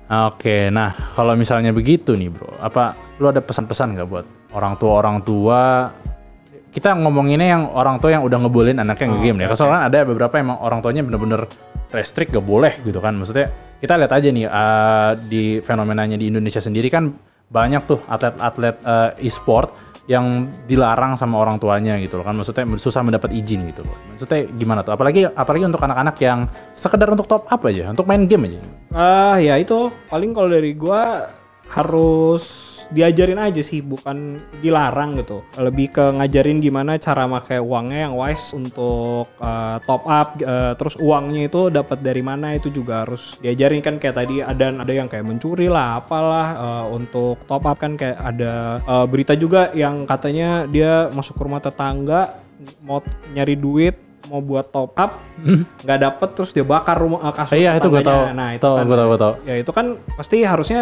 Oke, 0.09 0.69
nah 0.69 0.93
kalau 1.13 1.33
misalnya 1.33 1.73
begitu 1.73 2.13
nih 2.13 2.29
bro, 2.29 2.53
apa 2.59 2.93
lu 3.17 3.29
ada 3.29 3.41
pesan-pesan 3.41 3.97
nggak 3.97 4.09
buat 4.09 4.27
orang 4.53 4.77
tua 4.77 4.93
orang 4.95 5.19
tua? 5.21 5.89
Kita 6.69 6.93
ngomonginnya 6.93 7.49
yang 7.51 7.65
orang 7.69 7.97
tua 7.97 8.13
yang 8.13 8.21
udah 8.21 8.39
ngebolehin 8.41 8.77
anaknya 8.77 9.09
Oh, 9.09 9.13
nge-game 9.17 9.39
ya. 9.41 9.49
oke, 9.49 9.57
Soalnya 9.57 9.89
ada 9.89 9.99
beberapa 10.05 10.37
emang 10.37 10.57
orang 10.57 10.81
tuanya 10.81 11.01
bener-bener 11.01 11.45
restrict 11.89 12.33
gak 12.33 12.45
boleh 12.45 12.77
gitu 12.81 12.97
kan. 12.97 13.13
Maksudnya 13.13 13.49
kita 13.77 13.97
lihat 13.97 14.13
aja 14.13 14.29
nih 14.29 14.45
eh, 14.45 15.11
di 15.23 15.43
fenomenanya 15.61 16.17
di 16.17 16.29
Indonesia 16.29 16.61
sendiri 16.61 16.89
kan 16.89 17.13
banyak 17.53 17.85
tuh 17.85 18.01
atlet-atlet 18.09 18.77
eh, 18.81 19.29
e-sport 19.29 19.93
yang 20.11 20.51
dilarang 20.67 21.15
sama 21.15 21.39
orang 21.39 21.63
tuanya 21.63 21.95
gitu 22.03 22.19
loh 22.19 22.27
kan. 22.27 22.35
Maksudnya 22.35 22.67
susah 22.75 23.07
mendapat 23.07 23.31
izin 23.31 23.71
gitu 23.71 23.87
loh. 23.87 23.95
Maksudnya 24.17 24.51
gimana 24.59 24.81
tuh? 24.83 24.97
Apalagi 24.97 25.31
apalagi 25.31 25.65
untuk 25.69 25.85
anak-anak 25.85 26.17
yang 26.19 26.51
sekedar 26.75 27.07
untuk 27.07 27.31
top 27.31 27.47
up 27.47 27.63
aja 27.69 27.95
untuk 27.95 28.09
main 28.09 28.27
game 28.27 28.51
aja. 28.51 28.61
Ah 28.91 29.37
ya 29.39 29.55
itu. 29.61 29.93
Paling 30.11 30.35
kalau 30.35 30.51
dari 30.51 30.75
gua 30.75 31.31
harus 31.71 32.72
diajarin 32.93 33.41
aja 33.41 33.65
sih 33.65 33.81
bukan 33.81 34.39
dilarang 34.61 35.19
gitu. 35.19 35.43
Lebih 35.57 35.87
ke 35.97 36.05
ngajarin 36.21 36.61
gimana 36.61 37.01
cara 37.01 37.25
pakai 37.27 37.59
uangnya 37.59 38.09
yang 38.09 38.15
wise 38.15 38.53
untuk 38.53 39.27
eh, 39.41 39.77
top 39.89 40.03
up 40.07 40.29
eh, 40.39 40.73
terus 40.77 40.95
uangnya 41.01 41.49
itu 41.49 41.73
dapat 41.73 42.05
dari 42.05 42.23
mana 42.23 42.55
itu 42.55 42.69
juga 42.69 43.09
harus 43.09 43.37
diajarin. 43.41 43.81
Kan 43.83 43.97
kayak 43.99 44.17
tadi 44.17 44.45
ada 44.45 44.71
ada 44.71 44.93
yang 44.93 45.09
kayak 45.09 45.27
mencuri 45.27 45.67
lah 45.67 46.05
apalah 46.05 46.49
eh, 46.55 46.85
untuk 46.93 47.41
top 47.49 47.65
up 47.67 47.81
kan 47.81 47.97
kayak 47.97 48.21
ada 48.21 48.79
eh, 48.85 49.07
berita 49.09 49.35
juga 49.35 49.73
yang 49.73 50.05
katanya 50.05 50.69
dia 50.69 51.09
masuk 51.17 51.35
ke 51.37 51.43
rumah 51.43 51.65
tetangga 51.65 52.39
mau 52.87 53.03
nyari 53.35 53.59
duit 53.59 54.12
mau 54.31 54.39
buat 54.39 54.71
top 54.71 54.95
up 54.95 55.19
nggak 55.83 55.99
dapet 55.99 56.29
terus 56.39 56.51
dia 56.55 56.63
bakar 56.63 56.99
rumah 56.99 57.31
eh, 57.31 57.35
kasur 57.35 57.57
iya 57.59 57.71
itu 57.79 57.89
gue 57.91 58.03
tahu. 58.05 58.23
Tetangganya. 58.29 58.39
nah 58.39 58.49
itu 58.55 58.63
tahu 58.63 58.75
kan 58.77 58.85
gue 58.87 58.99
tahu 58.99 59.09
gue 59.09 59.21
tahu. 59.21 59.35
Ya 59.49 59.55
itu 59.59 59.71
kan 59.75 59.87
pasti 60.15 60.37
harusnya 60.47 60.81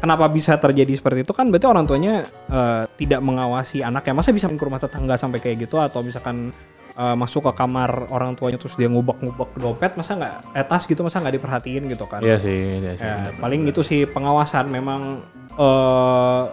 kenapa 0.00 0.24
bisa 0.30 0.56
terjadi 0.56 0.92
seperti 0.96 1.26
itu 1.26 1.32
kan 1.36 1.52
berarti 1.52 1.66
orang 1.68 1.84
tuanya 1.84 2.14
eh, 2.48 2.82
tidak 2.96 3.20
mengawasi 3.20 3.84
anaknya. 3.84 4.14
Masa 4.16 4.30
bisa 4.32 4.48
ke 4.48 4.64
rumah 4.64 4.80
tetangga 4.80 5.20
sampai 5.20 5.38
kayak 5.42 5.68
gitu 5.68 5.76
atau 5.76 6.00
misalkan 6.00 6.54
eh, 6.96 7.16
masuk 7.18 7.44
ke 7.50 7.52
kamar 7.58 8.08
orang 8.08 8.32
tuanya 8.38 8.56
terus 8.56 8.72
dia 8.78 8.88
ngubek-ngubek 8.88 9.58
dompet 9.60 9.92
masa 9.98 10.16
nggak 10.16 10.34
eh, 10.56 10.64
tas 10.64 10.84
gitu 10.88 11.00
masa 11.04 11.20
nggak 11.20 11.34
diperhatiin 11.36 11.84
gitu 11.92 12.04
kan? 12.08 12.24
Iya 12.24 12.40
sih, 12.40 12.80
iya 12.80 12.92
sih. 12.96 13.04
Ya, 13.04 13.34
benar, 13.34 13.34
paling 13.42 13.60
itu 13.68 13.80
sih 13.84 14.08
pengawasan 14.08 14.72
memang 14.72 15.20
eh 15.58 16.44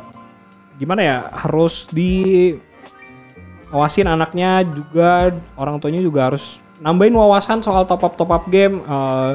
gimana 0.76 1.02
ya 1.02 1.18
harus 1.32 1.88
di 1.88 2.52
awasin 3.76 4.08
anaknya 4.08 4.64
juga 4.64 5.36
orang 5.60 5.84
tuanya 5.84 6.00
juga 6.00 6.32
harus 6.32 6.64
nambahin 6.80 7.16
wawasan 7.16 7.60
soal 7.60 7.84
top 7.84 8.08
up 8.08 8.14
top 8.16 8.32
up 8.32 8.44
game 8.48 8.80
eh, 8.88 9.32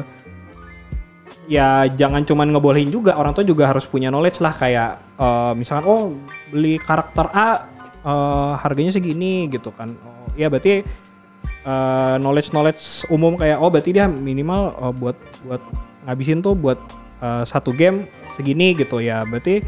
ya 1.49 1.83
jangan 1.93 2.23
cuman 2.23 2.53
ngebolehin 2.53 2.89
juga 2.89 3.17
orang 3.17 3.33
tua 3.33 3.45
juga 3.45 3.69
harus 3.69 3.83
punya 3.83 4.07
knowledge 4.07 4.41
lah 4.41 4.53
kayak 4.55 4.97
eh, 5.17 5.53
misalkan 5.53 5.85
oh 5.85 6.01
beli 6.49 6.81
karakter 6.81 7.27
A 7.33 7.69
eh, 8.01 8.51
harganya 8.61 8.93
segini 8.93 9.49
gitu 9.49 9.69
kan. 9.73 9.93
Oh, 10.01 10.29
ya 10.37 10.49
berarti 10.49 10.85
eh, 11.65 12.15
knowledge 12.21 12.49
knowledge 12.53 12.83
umum 13.09 13.37
kayak 13.37 13.57
oh 13.57 13.69
berarti 13.69 13.91
dia 13.93 14.05
minimal 14.09 14.73
eh, 14.77 14.93
buat 14.95 15.17
buat 15.45 15.61
ngabisin 16.09 16.39
tuh 16.45 16.53
buat 16.53 16.79
eh, 17.21 17.43
satu 17.45 17.73
game 17.73 18.05
segini 18.37 18.77
gitu 18.77 19.01
ya. 19.01 19.25
Berarti 19.25 19.65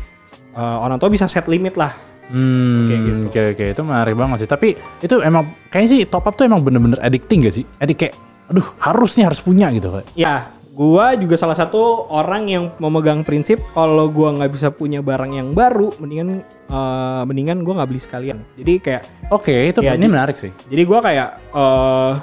eh, 0.53 0.77
orang 0.77 1.01
tua 1.01 1.09
bisa 1.09 1.25
set 1.25 1.49
limit 1.49 1.73
lah 1.75 2.12
Hmm, 2.25 2.87
Kayak 2.87 2.99
gitu. 3.01 3.19
oke 3.25 3.39
oke 3.51 3.65
itu 3.71 3.81
menarik 3.81 4.15
banget 4.15 4.37
sih. 4.39 4.49
Tapi 4.49 4.67
itu 4.99 5.15
emang 5.19 5.43
kayaknya 5.67 5.89
sih 5.89 5.99
top 6.05 6.23
up 6.23 6.33
tuh 6.33 6.45
emang 6.45 6.61
bener-bener 6.61 6.99
addicting 6.99 7.43
gak 7.43 7.53
sih? 7.53 7.65
Edik 7.77 7.97
kayak, 7.99 8.15
aduh 8.47 8.67
harus 8.79 9.11
nih 9.13 9.25
harus 9.25 9.39
punya 9.39 9.67
gitu. 9.69 9.91
kayak. 9.91 10.07
Ya, 10.13 10.35
gua 10.69 11.13
juga 11.13 11.35
salah 11.35 11.53
satu 11.53 12.07
orang 12.07 12.43
yang 12.47 12.63
memegang 12.77 13.21
prinsip 13.21 13.61
kalau 13.71 14.07
gua 14.07 14.33
nggak 14.33 14.51
bisa 14.51 14.67
punya 14.69 14.99
barang 14.99 15.31
yang 15.31 15.51
baru, 15.51 15.91
mendingan 15.97 16.41
eh, 16.65 17.21
mendingan 17.23 17.61
gua 17.61 17.83
nggak 17.83 17.89
beli 17.89 18.01
sekalian. 18.01 18.37
Jadi 18.55 18.73
kayak, 18.79 19.03
Oke 19.29 19.53
itu 19.69 19.79
Ya, 19.79 19.93
ini 19.93 20.07
menarik 20.07 20.35
sih. 20.35 20.49
jadi 20.65 20.81
gua 20.83 20.99
kayak 20.99 21.29
eh 21.51 22.13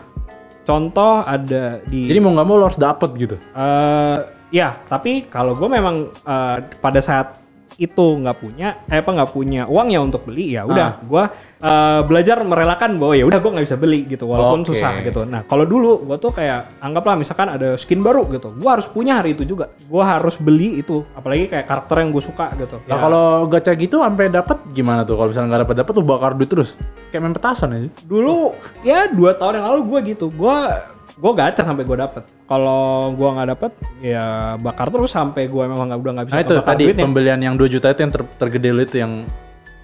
contoh 0.60 1.22
ada 1.22 1.82
di, 1.84 2.06
Jadi 2.06 2.18
mau 2.18 2.32
nggak 2.32 2.46
mau 2.46 2.56
lo 2.56 2.66
harus 2.66 2.78
dapet 2.78 3.10
gitu. 3.16 3.36
eh 3.36 4.18
ya, 4.50 4.74
tapi 4.86 5.22
kalau 5.24 5.54
gua 5.54 5.68
memang 5.68 5.96
eh, 6.10 6.56
pada 6.78 6.98
saat 6.98 7.38
itu 7.76 8.06
nggak 8.18 8.36
punya, 8.38 8.82
eh 8.88 8.98
apa 8.98 9.10
nggak 9.12 9.30
punya 9.30 9.62
uangnya 9.68 10.00
untuk 10.00 10.26
beli, 10.26 10.56
ya 10.58 10.66
udah, 10.66 10.88
Ah. 10.90 11.04
gua 11.06 11.24
eh, 11.60 12.00
belajar 12.08 12.40
merelakan 12.40 12.96
bahwa 12.96 13.12
ya 13.12 13.28
udah 13.28 13.36
gua 13.36 13.50
nggak 13.54 13.66
bisa 13.68 13.76
beli 13.76 14.08
gitu, 14.08 14.24
walaupun 14.24 14.64
Oke. 14.64 14.72
susah 14.72 15.04
gitu. 15.04 15.28
Nah 15.28 15.44
kalau 15.44 15.68
dulu 15.68 16.02
gua 16.02 16.16
tuh 16.16 16.32
kayak 16.32 16.80
anggaplah 16.80 17.14
misalkan 17.14 17.52
ada 17.52 17.76
skin 17.76 18.00
baru 18.00 18.24
gitu, 18.32 18.56
gua 18.56 18.80
harus 18.80 18.88
punya 18.88 19.20
hari 19.20 19.36
itu 19.36 19.44
juga, 19.44 19.68
gua 19.86 20.16
harus 20.16 20.40
beli 20.40 20.80
itu, 20.80 21.04
apalagi 21.12 21.52
kayak 21.52 21.68
karakter 21.68 22.00
yang 22.00 22.10
gue 22.10 22.24
suka 22.24 22.46
gitu. 22.56 22.80
Nah 22.88 22.96
Ya, 22.96 22.96
kalau 22.96 23.26
gacha 23.46 23.72
gitu 23.76 24.00
sampai 24.00 24.32
dapet 24.32 24.56
gimana 24.72 25.04
tuh? 25.04 25.20
Kalau 25.20 25.28
misalnya 25.28 25.48
nggak 25.52 25.62
dapet 25.68 25.76
dapet 25.84 25.92
tuh 25.94 26.04
bakar 26.04 26.32
duit 26.32 26.48
terus. 26.48 26.70
Kayak 27.12 27.22
main 27.22 27.34
petasan 27.36 27.70
aja. 27.76 27.88
dulu 28.06 28.54
ya 28.80 29.10
dua 29.10 29.36
tahun 29.36 29.60
yang 29.60 29.66
lalu 29.68 29.80
gue 29.84 30.00
gitu, 30.16 30.26
gua 30.32 30.80
gue 31.20 31.32
gacha 31.36 31.62
sampai 31.62 31.84
gue 31.84 31.94
dapet. 31.94 32.24
Kalau 32.48 33.12
gua 33.12 33.28
nggak 33.36 33.48
dapet, 33.52 33.72
ya 34.00 34.24
bakar 34.56 34.88
terus 34.88 35.12
sampai 35.12 35.46
gue 35.46 35.64
memang 35.68 35.86
nggak 35.86 36.00
udah 36.00 36.12
nggak 36.16 36.26
bisa 36.26 36.34
Nah 36.34 36.42
itu 36.42 36.54
tadi 36.64 36.84
duitnya. 36.88 37.04
pembelian 37.04 37.40
yang 37.40 37.54
2 37.54 37.68
juta 37.68 37.92
itu 37.92 38.00
yang 38.00 38.12
ter- 38.12 38.32
tergede 38.40 38.70
lo 38.72 38.80
itu 38.80 38.96
yang 38.98 39.28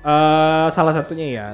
Eh, 0.00 0.66
salah 0.70 0.94
satunya 0.94 1.26
ya. 1.28 1.46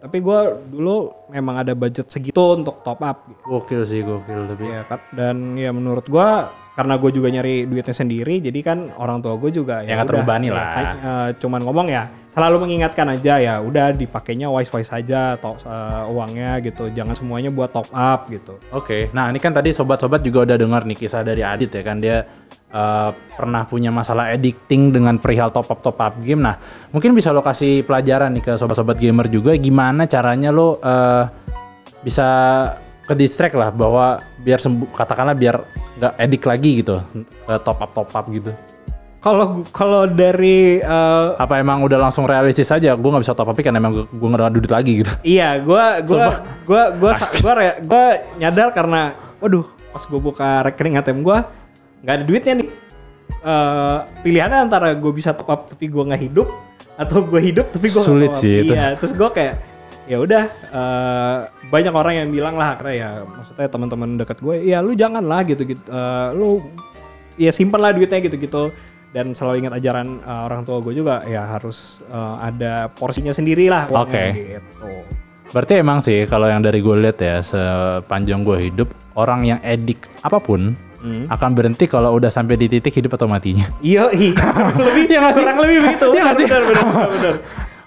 Tapi 0.00 0.18
gua 0.18 0.58
dulu 0.58 1.14
memang 1.30 1.62
ada 1.62 1.72
budget 1.72 2.10
segitu 2.10 2.58
untuk 2.58 2.82
top 2.82 2.98
up. 3.00 3.22
Gitu. 3.28 3.40
gokil 3.46 3.82
sih 3.86 4.00
gokil 4.02 4.50
tapi. 4.50 4.64
Ya, 4.66 4.82
dan 5.12 5.36
ya 5.54 5.70
menurut 5.70 6.08
gua 6.10 6.50
karena 6.80 6.96
gue 6.96 7.10
juga 7.12 7.28
nyari 7.28 7.68
duitnya 7.68 7.92
sendiri, 7.92 8.40
jadi 8.40 8.56
kan 8.64 8.88
orang 8.96 9.20
tua 9.20 9.36
gue 9.36 9.52
juga 9.52 9.84
Ya, 9.84 10.00
nggak 10.00 10.08
terbebani 10.16 10.48
ya, 10.48 10.56
lah. 10.56 10.68
kayak, 10.72 10.94
eh, 10.96 11.28
cuman 11.36 11.60
ngomong 11.60 11.92
ya, 11.92 12.08
selalu 12.24 12.56
mengingatkan 12.64 13.04
aja 13.12 13.36
ya, 13.36 13.60
udah 13.60 13.92
dipakainya 13.92 14.48
wise 14.48 14.72
wise 14.72 14.88
aja, 14.88 15.36
top 15.36 15.60
eh, 15.60 16.02
uangnya 16.08 16.56
gitu, 16.64 16.88
jangan 16.96 17.12
semuanya 17.12 17.52
buat 17.52 17.68
top 17.68 17.92
up 17.92 18.32
gitu. 18.32 18.56
Oke, 18.72 19.12
nah 19.12 19.28
ini 19.28 19.36
kan 19.36 19.52
tadi 19.52 19.76
sobat-sobat 19.76 20.24
juga 20.24 20.48
udah 20.48 20.56
dengar 20.56 20.88
nih 20.88 20.96
kisah 20.96 21.20
dari 21.20 21.44
Adit 21.44 21.68
ya 21.68 21.84
kan 21.84 22.00
dia 22.00 22.24
eh, 22.72 23.10
pernah 23.36 23.68
punya 23.68 23.92
masalah 23.92 24.32
addicting 24.32 24.88
dengan 24.94 25.20
perihal 25.20 25.52
top 25.52 25.68
up 25.68 25.84
top 25.84 26.00
up 26.00 26.14
game. 26.24 26.40
Nah 26.40 26.56
mungkin 26.96 27.12
bisa 27.12 27.28
lo 27.28 27.44
kasih 27.44 27.84
pelajaran 27.84 28.32
nih 28.32 28.42
ke 28.46 28.52
sobat-sobat 28.56 28.96
gamer 28.96 29.28
juga 29.28 29.52
gimana 29.58 30.08
caranya 30.08 30.48
lo 30.48 30.80
eh, 30.80 31.24
bisa 32.00 32.28
ke 33.10 33.18
distract 33.18 33.58
lah 33.58 33.74
bahwa 33.74 34.22
biar 34.38 34.62
sembuh 34.62 34.94
katakanlah 34.94 35.34
biar 35.34 35.58
nggak 35.98 36.12
addict 36.14 36.46
lagi 36.46 36.70
gitu 36.78 37.02
ke 37.26 37.54
top 37.66 37.82
up 37.82 37.90
top 37.90 38.10
up 38.14 38.26
gitu. 38.30 38.54
Kalau 39.20 39.66
kalau 39.74 40.08
dari 40.08 40.80
eh, 40.80 41.26
Apa 41.36 41.60
emang 41.60 41.82
udah 41.84 41.98
langsung 41.98 42.24
realistis 42.24 42.70
aja? 42.70 42.94
Gue 42.94 43.10
nggak 43.10 43.26
bisa 43.26 43.34
top 43.34 43.50
up 43.50 43.58
karena 43.58 43.82
emang 43.82 44.06
gue 44.06 44.28
nggak 44.30 44.46
ada 44.46 44.54
duit 44.54 44.70
lagi 44.70 45.02
gitu. 45.02 45.10
Iya, 45.36 45.58
Sumpah. 45.58 45.66
gua 45.66 45.84
gua 46.64 46.82
gua 46.94 47.12
gua, 47.42 47.52
gua 47.82 48.04
nyadar 48.38 48.68
karena 48.70 49.12
waduh, 49.42 49.66
pas 49.90 50.06
gua 50.06 50.20
buka 50.22 50.48
rekening 50.70 51.02
ATM 51.02 51.20
gua 51.26 51.50
nggak 52.06 52.14
ada 52.14 52.24
duitnya 52.24 52.54
nih. 52.62 52.68
Eh 53.40 53.98
pilihannya 54.22 54.58
antara 54.70 54.94
gue 54.94 55.12
bisa 55.12 55.34
top 55.34 55.50
up 55.50 55.60
tapi 55.66 55.90
gua 55.90 56.06
nggak 56.06 56.22
hidup 56.30 56.48
atau 56.94 57.24
gue 57.24 57.40
hidup 57.42 57.66
tapi 57.74 57.90
nggak 57.90 58.06
Sulit 58.06 58.32
sih 58.38 58.62
itu. 58.64 58.72
Iya, 58.72 58.94
terus 58.96 59.12
gua 59.18 59.34
kayak 59.34 59.58
ya 60.08 60.16
udah 60.16 60.44
eh, 60.48 61.38
banyak 61.70 61.94
orang 61.94 62.14
yang 62.18 62.28
bilang 62.28 62.58
lah 62.58 62.74
karena 62.74 62.92
ya 62.92 63.10
maksudnya 63.22 63.68
teman-teman 63.70 64.18
dekat 64.18 64.42
gue 64.42 64.56
ya 64.66 64.82
lu 64.82 64.92
jangan 64.92 65.22
lah 65.22 65.46
gitu 65.46 65.62
gitu 65.62 65.86
lu 66.34 66.66
ya 67.38 67.54
simpan 67.54 67.80
lah 67.80 67.94
duitnya 67.94 68.18
gitu 68.20 68.36
gitu 68.36 68.62
dan 69.10 69.34
selalu 69.34 69.66
ingat 69.66 69.74
ajaran 69.78 70.22
eh, 70.22 70.42
orang 70.46 70.62
tua 70.62 70.78
gue 70.82 70.94
juga 70.94 71.22
ya 71.26 71.46
harus 71.46 72.02
eh, 72.06 72.34
ada 72.42 72.90
porsinya 72.90 73.30
sendiri 73.30 73.66
lah 73.66 73.86
Oke. 73.90 74.58
gitu. 74.58 74.90
Berarti 75.50 75.82
emang 75.82 75.98
sih 75.98 76.30
kalau 76.30 76.46
yang 76.46 76.62
dari 76.62 76.78
gue 76.78 76.94
lihat 76.94 77.18
ya 77.18 77.42
sepanjang 77.42 78.46
gue 78.46 78.70
hidup 78.70 78.86
orang 79.18 79.42
yang 79.46 79.58
edik 79.62 80.06
apa 80.22 80.38
pun 80.38 80.74
Hmm. 81.00 81.24
akan 81.32 81.56
berhenti 81.56 81.88
kalau 81.88 82.12
udah 82.20 82.28
sampai 82.28 82.60
di 82.60 82.68
titik 82.68 82.92
hidup 82.92 83.16
atau 83.16 83.24
matinya. 83.24 83.64
Iya, 83.80 84.12
iya. 84.20 84.36
lebih 84.76 85.08
Iya 85.08 85.18
nggak 85.24 85.32
sih? 85.32 85.40
kurang 85.40 85.58
lebih 85.64 85.76
begitu. 85.80 86.06
Iya 86.12 86.20
nggak 86.20 86.36
sih? 86.36 86.44
Benar, 86.44 86.62
benar, 86.68 86.84
benar. 87.08 87.34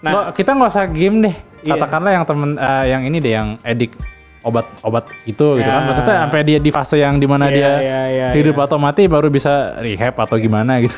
Nah, 0.02 0.14
kita 0.34 0.50
nggak 0.58 0.72
usah 0.74 0.86
game 0.90 1.18
deh. 1.22 1.36
Iya. 1.64 1.80
Katakanlah 1.80 2.12
yang 2.12 2.26
temen 2.28 2.50
eh, 2.56 2.86
yang 2.92 3.02
ini 3.08 3.18
deh 3.18 3.34
yang 3.34 3.50
edik 3.64 3.96
obat-obat 4.44 5.08
itu 5.24 5.58
gitu 5.58 5.64
Ya. 5.64 5.80
kan. 5.80 5.84
Maksudnya 5.88 6.16
sampai 6.28 6.42
dia 6.44 6.60
di 6.60 6.72
fase 6.72 7.00
yang 7.00 7.16
di 7.16 7.28
mana 7.28 7.48
Iya, 7.48 7.56
dia 7.56 7.70
iya, 7.80 8.02
iya, 8.12 8.28
hidup 8.36 8.60
iya. 8.60 8.66
atau 8.68 8.78
mati 8.78 9.08
baru 9.08 9.32
bisa 9.32 9.80
rehab 9.80 10.20
atau 10.20 10.36
gimana 10.36 10.84
gitu. 10.84 10.96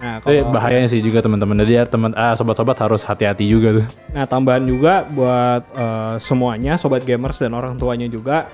Nah, 0.00 0.20
Itu 0.20 0.28
kalau 0.28 0.52
bahayanya 0.52 0.88
sih 0.88 1.00
juga 1.00 1.24
teman-teman. 1.24 1.64
Jadi 1.64 1.72
ya 1.80 1.84
teman 1.88 2.12
ah, 2.12 2.36
sobat-sobat 2.36 2.76
harus 2.76 3.00
hati-hati 3.04 3.48
juga 3.48 3.80
tuh. 3.80 3.86
Nah, 4.12 4.24
tambahan 4.28 4.64
juga 4.64 5.04
buat 5.04 5.62
eh, 5.72 6.14
semuanya, 6.20 6.76
sobat 6.76 7.04
gamers 7.04 7.40
dan 7.40 7.52
orang 7.56 7.76
tuanya 7.80 8.04
juga. 8.08 8.52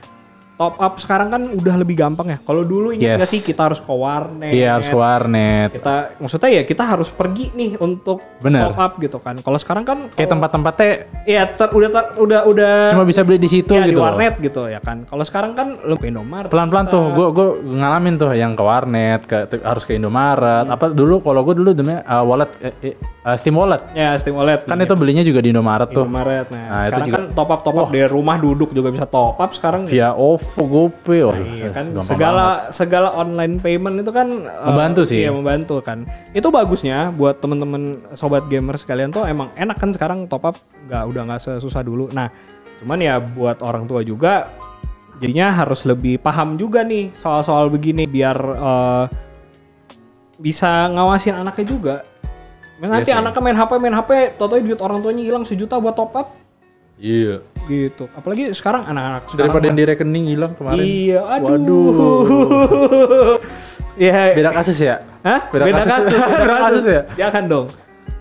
Top 0.61 0.77
up 0.77 1.01
sekarang 1.01 1.33
kan 1.33 1.43
udah 1.57 1.73
lebih 1.75 1.97
gampang 1.97 2.29
ya. 2.29 2.39
Kalau 2.39 2.61
dulu 2.61 2.93
ingat 2.93 3.01
Yes. 3.01 3.17
nggak 3.17 3.31
sih 3.33 3.41
kita 3.41 3.65
harus 3.65 3.81
ke 3.81 3.89
warnet. 3.89 4.53
Iya 4.53 4.77
harus 4.77 4.87
ke 4.87 4.99
warnet. 4.99 5.71
Kita 5.73 5.95
maksudnya 6.21 6.51
ya 6.53 6.63
kita 6.63 6.83
harus 6.85 7.09
pergi 7.09 7.49
nih 7.51 7.81
untuk 7.81 8.21
Bener. 8.39 8.69
top 8.69 8.77
up 8.77 8.93
gitu 9.01 9.17
kan. 9.19 9.41
Kalau 9.41 9.57
sekarang 9.57 9.89
kan 9.89 9.99
Kayak 10.13 10.29
tempat-tempatnya 10.31 10.91
Iya, 11.25 11.43
ter- 11.49 11.73
udah 11.73 11.89
ter- 11.89 12.13
udah 12.15 12.41
udah 12.45 12.73
cuma 12.93 13.09
bisa 13.09 13.25
beli 13.25 13.41
di 13.41 13.49
situ 13.49 13.73
ya, 13.73 13.89
gitu 13.89 13.89
di 13.89 13.97
loh. 13.97 14.05
warnet 14.05 14.37
gitu 14.37 14.69
ya 14.69 14.85
kan. 14.85 15.09
Kalau 15.09 15.25
sekarang 15.25 15.57
kan 15.57 15.81
lu 15.81 15.97
ke 15.97 16.13
Indomaret. 16.13 16.53
Pelan-pelan 16.53 16.87
tuh, 16.87 17.09
gue 17.09 17.27
gue 17.33 17.49
ngalamin 17.65 18.15
tuh 18.17 18.37
yang 18.37 18.53
ke 18.53 18.61
warnet, 18.61 19.25
ke 19.25 19.37
harus 19.57 19.89
ke 19.89 19.97
Indomaret. 19.97 20.69
Hmm. 20.69 20.77
Apa 20.77 20.93
dulu 20.93 21.25
kalau 21.25 21.41
gue 21.41 21.57
dulu 21.57 21.73
namanya 21.73 22.05
uh, 22.05 22.21
wallet, 22.21 22.53
eh, 22.61 22.75
eh, 22.85 22.95
uh, 23.25 23.33
Steam 23.33 23.57
Wallet. 23.57 23.81
Ya, 23.93 24.13
Steam 24.17 24.37
Wallet. 24.37 24.61
Kan 24.65 24.77
itu 24.77 24.93
belinya 24.93 25.25
juga 25.25 25.41
di 25.41 25.49
Indomaret 25.49 25.89
tuh. 25.89 26.05
Indomaret. 26.05 26.53
Nah, 26.53 26.61
Nah, 26.69 26.83
itu 26.87 27.01
juga- 27.07 27.17
kan 27.17 27.25
top 27.33 27.49
up 27.49 27.61
top 27.63 27.77
up 27.79 27.89
dari 27.89 28.05
rumah 28.07 28.37
duduk 28.37 28.71
juga 28.71 28.93
bisa 28.93 29.07
top 29.07 29.41
up 29.41 29.57
sekarang. 29.57 29.89
Via 29.89 30.13
OVO, 30.13 30.50
GoPay, 30.57 31.21
oh, 31.23 31.35
Iya 31.35 31.71
kan 31.71 31.95
gampang 31.95 32.07
segala 32.07 32.45
banget. 32.67 32.75
segala 32.75 33.09
online 33.15 33.55
payment 33.59 34.03
itu 34.03 34.11
kan 34.11 34.29
eh, 34.31 34.67
Membantu 34.67 35.03
sih. 35.07 35.23
Iya 35.23 35.31
membantu 35.31 35.79
kan. 35.79 36.09
Itu 36.33 36.51
bagusnya 36.51 37.13
buat 37.13 37.39
temen-temen 37.39 38.15
sobat 38.15 38.49
gamer 38.49 38.75
sekalian 38.75 39.11
tuh 39.11 39.25
emang 39.25 39.55
enak 39.55 39.79
kan 39.79 39.95
sekarang 39.95 40.27
top 40.27 40.45
up 40.45 40.57
nggak 40.87 41.03
udah 41.07 41.23
nggak 41.29 41.41
sesusah 41.41 41.83
dulu. 41.83 42.11
Nah 42.11 42.31
cuman 42.81 42.99
ya 42.99 43.21
buat 43.21 43.61
orang 43.61 43.85
tua 43.85 44.01
juga 44.01 44.49
jadinya 45.21 45.53
harus 45.53 45.85
lebih 45.85 46.17
paham 46.17 46.57
juga 46.57 46.81
nih 46.81 47.13
soal-soal 47.13 47.69
begini 47.69 48.09
biar 48.09 48.37
eh, 48.41 49.05
bisa 50.41 50.89
ngawasin 50.89 51.37
anaknya 51.37 51.67
juga. 51.69 51.97
Nanti 52.81 53.13
Iya 53.13 53.13
sih. 53.13 53.21
anaknya 53.21 53.41
main 53.45 53.59
HP 53.61 53.71
main 53.77 53.93
HP, 53.93 54.11
tau 54.41 54.49
duit 54.49 54.81
orang 54.81 55.05
tuanya 55.05 55.21
hilang 55.21 55.45
sejuta 55.45 55.77
buat 55.77 55.93
top 55.93 56.17
up 56.17 56.40
Iya. 57.01 57.41
gitu. 57.65 58.05
Apalagi 58.13 58.53
sekarang 58.53 58.85
anak-anak 58.85 59.23
sekarang 59.27 59.41
Daripada 59.49 59.65
yang 59.67 59.79
di 59.79 59.85
rekening 59.89 60.25
hilang 60.29 60.53
kemarin. 60.53 60.85
Iya, 60.85 61.21
aduh. 61.25 61.49
Waduh. 61.49 63.39
Iya. 63.97 64.37
Beda 64.37 64.51
kasus 64.53 64.77
ya? 64.77 65.01
Hah? 65.23 65.41
Beda 65.49 65.81
kasus. 65.81 66.13
Beda 66.13 66.57
kasus 66.61 66.85
ya? 66.97 67.03
Jangan 67.17 67.45
dong. 67.47 67.67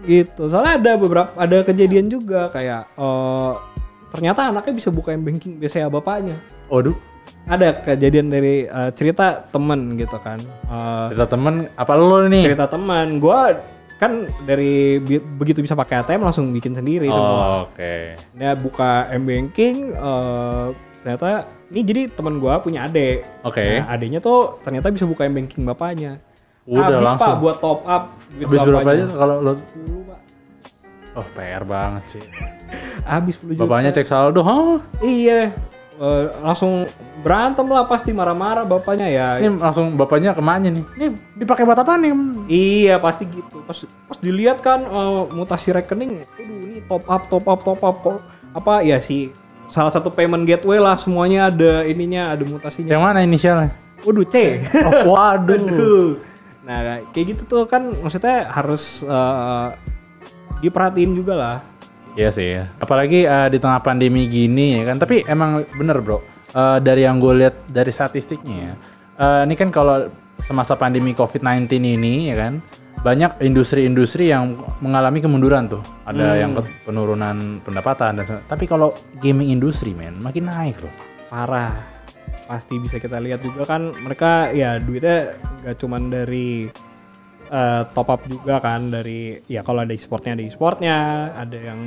Gitu. 0.03 0.41
Soalnya 0.47 0.73
ada 0.79 0.91
beberapa 0.95 1.29
ada 1.35 1.57
kejadian 1.61 2.07
juga 2.07 2.47
kayak 2.49 2.87
eh 2.93 3.53
ternyata 4.09 4.49
anaknya 4.49 4.73
bisa 4.73 4.89
buka 4.89 5.13
yang 5.13 5.21
banking 5.21 5.59
biasanya 5.59 5.91
bapaknya. 5.91 6.39
Waduh. 6.71 6.95
Ada 7.45 7.83
kejadian 7.83 8.29
dari 8.29 8.65
eh, 8.65 8.89
cerita 8.93 9.43
temen 9.49 9.97
gitu 9.97 10.17
kan. 10.19 10.37
Eh, 10.41 11.05
Cerita 11.13 11.27
temen, 11.29 11.67
apa 11.73 11.93
lo 11.93 12.25
nih? 12.25 12.43
cerita 12.47 12.65
teman. 12.65 13.17
Gua 13.17 13.53
kan 13.99 14.31
dari 14.47 14.97
bi- 14.97 15.19
begitu 15.19 15.59
bisa 15.59 15.75
pakai 15.75 15.99
ATM 15.99 16.23
langsung 16.23 16.49
bikin 16.49 16.71
sendiri 16.71 17.11
semua. 17.11 17.27
Oh, 17.27 17.59
Oke. 17.67 18.15
Dia 18.33 18.55
buka 18.55 19.11
m 19.11 19.27
banking 19.27 19.91
eh 19.91 20.65
ternyata 21.03 21.27
ini 21.69 21.81
jadi 21.83 22.01
teman 22.07 22.39
gua 22.39 22.63
punya 22.63 22.87
adik. 22.87 23.27
Oke. 23.43 23.83
Nah, 23.83 23.91
adiknya 23.91 24.23
tuh 24.23 24.63
ternyata 24.63 24.87
bisa 24.87 25.03
buka 25.03 25.27
m 25.27 25.35
banking 25.35 25.67
bapaknya. 25.67 26.23
Udah 26.63 26.87
Habis, 26.95 27.05
langsung. 27.11 27.27
Pak 27.27 27.41
buat 27.43 27.57
top 27.59 27.79
up 27.83 28.03
duit 28.31 28.45
Habis 28.47 28.59
berapa 28.63 28.89
aja 28.89 29.05
kalau 29.11 29.35
lo? 29.41 29.51
10, 29.57 30.07
Pak. 30.07 30.19
Oh 31.17 31.25
PR 31.35 31.63
banget 31.67 32.03
sih. 32.07 32.23
Habis 33.09 33.35
10 33.41 33.57
juta. 33.57 33.67
Bapaknya 33.67 33.91
cek 33.91 34.07
saldo, 34.07 34.41
hah? 34.45 34.79
Iya. 35.01 35.51
Eh, 35.99 36.25
langsung 36.39 36.87
berantem 37.19 37.67
lah 37.67 37.83
pasti 37.83 38.15
marah-marah 38.15 38.63
bapaknya 38.63 39.11
ya. 39.11 39.27
Ini 39.35 39.59
langsung 39.59 39.99
bapaknya 39.99 40.31
ke 40.31 40.39
mana 40.39 40.71
nih? 40.71 40.87
Ini 40.95 41.07
dipakai 41.35 41.67
buat 41.67 41.75
apa 41.75 41.99
nih? 41.99 42.15
Iya 42.47 42.95
pasti 43.03 43.27
gitu. 43.27 43.59
Pas 43.67 43.75
pas 44.07 44.15
dilihat 44.23 44.63
kan 44.63 44.79
eh, 44.79 45.21
mutasi 45.35 45.75
rekening, 45.75 46.23
aduh 46.39 46.59
ini 46.71 46.79
top 46.87 47.03
up 47.03 47.27
top 47.27 47.45
up 47.51 47.59
top 47.67 47.81
up 47.83 47.95
kok 47.99 48.23
apa 48.55 48.79
ya 48.79 49.03
sih 49.03 49.35
salah 49.67 49.91
satu 49.91 50.07
payment 50.09 50.47
gateway 50.47 50.79
lah 50.79 50.95
semuanya 50.95 51.51
ada 51.51 51.83
ininya 51.83 52.31
ada 52.31 52.47
mutasinya. 52.47 52.95
Yang 52.95 53.03
mana 53.03 53.19
inisialnya? 53.19 53.69
Waduh 54.07 54.23
C. 54.23 54.63
Oh, 54.79 55.11
waduh. 55.11 55.59
Aduh. 55.59 56.07
Nah 56.63 57.03
kayak 57.11 57.35
gitu 57.35 57.43
tuh 57.43 57.63
kan 57.67 57.91
maksudnya 57.99 58.47
harus 58.47 59.03
eh, 59.03 59.67
diperhatiin 60.63 61.11
juga 61.11 61.35
lah. 61.35 61.57
Iya 62.13 62.29
sih. 62.29 62.57
Apalagi 62.77 63.23
eh, 63.23 63.47
di 63.49 63.57
tengah 63.57 63.79
pandemi 63.79 64.25
gini 64.25 64.79
ya 64.79 64.83
kan. 64.85 64.97
Tapi 64.97 65.25
emang 65.25 65.65
bener 65.73 65.99
bro. 65.99 66.19
Eh, 66.49 66.77
dari 66.79 67.03
yang 67.03 67.17
gue 67.17 67.33
lihat 67.37 67.67
dari 67.67 67.89
statistiknya 67.89 68.57
ya. 68.57 68.73
eh, 69.17 69.41
ini 69.45 69.53
kan 69.53 69.69
kalau 69.69 70.09
semasa 70.39 70.73
pandemi 70.73 71.11
COVID-19 71.11 71.67
ini 71.77 72.29
ya 72.29 72.37
kan. 72.37 72.53
Banyak 72.99 73.39
industri-industri 73.39 74.27
yang 74.27 74.59
mengalami 74.79 75.23
kemunduran 75.23 75.71
tuh. 75.71 75.79
Ada 76.03 76.35
yang 76.35 76.51
ke- 76.51 76.67
penurunan 76.83 77.63
pendapatan 77.63 78.19
dan 78.19 78.43
Tapi 78.43 78.67
kalau 78.67 78.91
gaming 79.17 79.49
industri 79.49 79.95
men 79.95 80.19
makin 80.19 80.47
naik 80.47 80.79
loh. 80.79 80.91
parah 81.29 81.77
pasti 82.49 82.81
bisa 82.81 82.97
kita 82.97 83.21
lihat 83.21 83.39
juga 83.39 83.61
kan 83.61 83.93
mereka 83.93 84.49
ya 84.49 84.81
duitnya 84.81 85.37
nggak 85.61 85.77
cuman 85.77 86.09
dari 86.09 86.65
eh, 87.49 87.81
top 87.89 88.07
up 88.07 88.21
juga 88.23 88.57
kan 88.57 88.87
dari 88.87 89.41
ya 89.45 89.59
kalau 89.59 89.81
ada 89.81 89.91
e-sportnya 89.91 90.33
ada 90.33 90.43
e-sportnya 90.43 90.95
ada 91.35 91.57
yang 91.57 91.79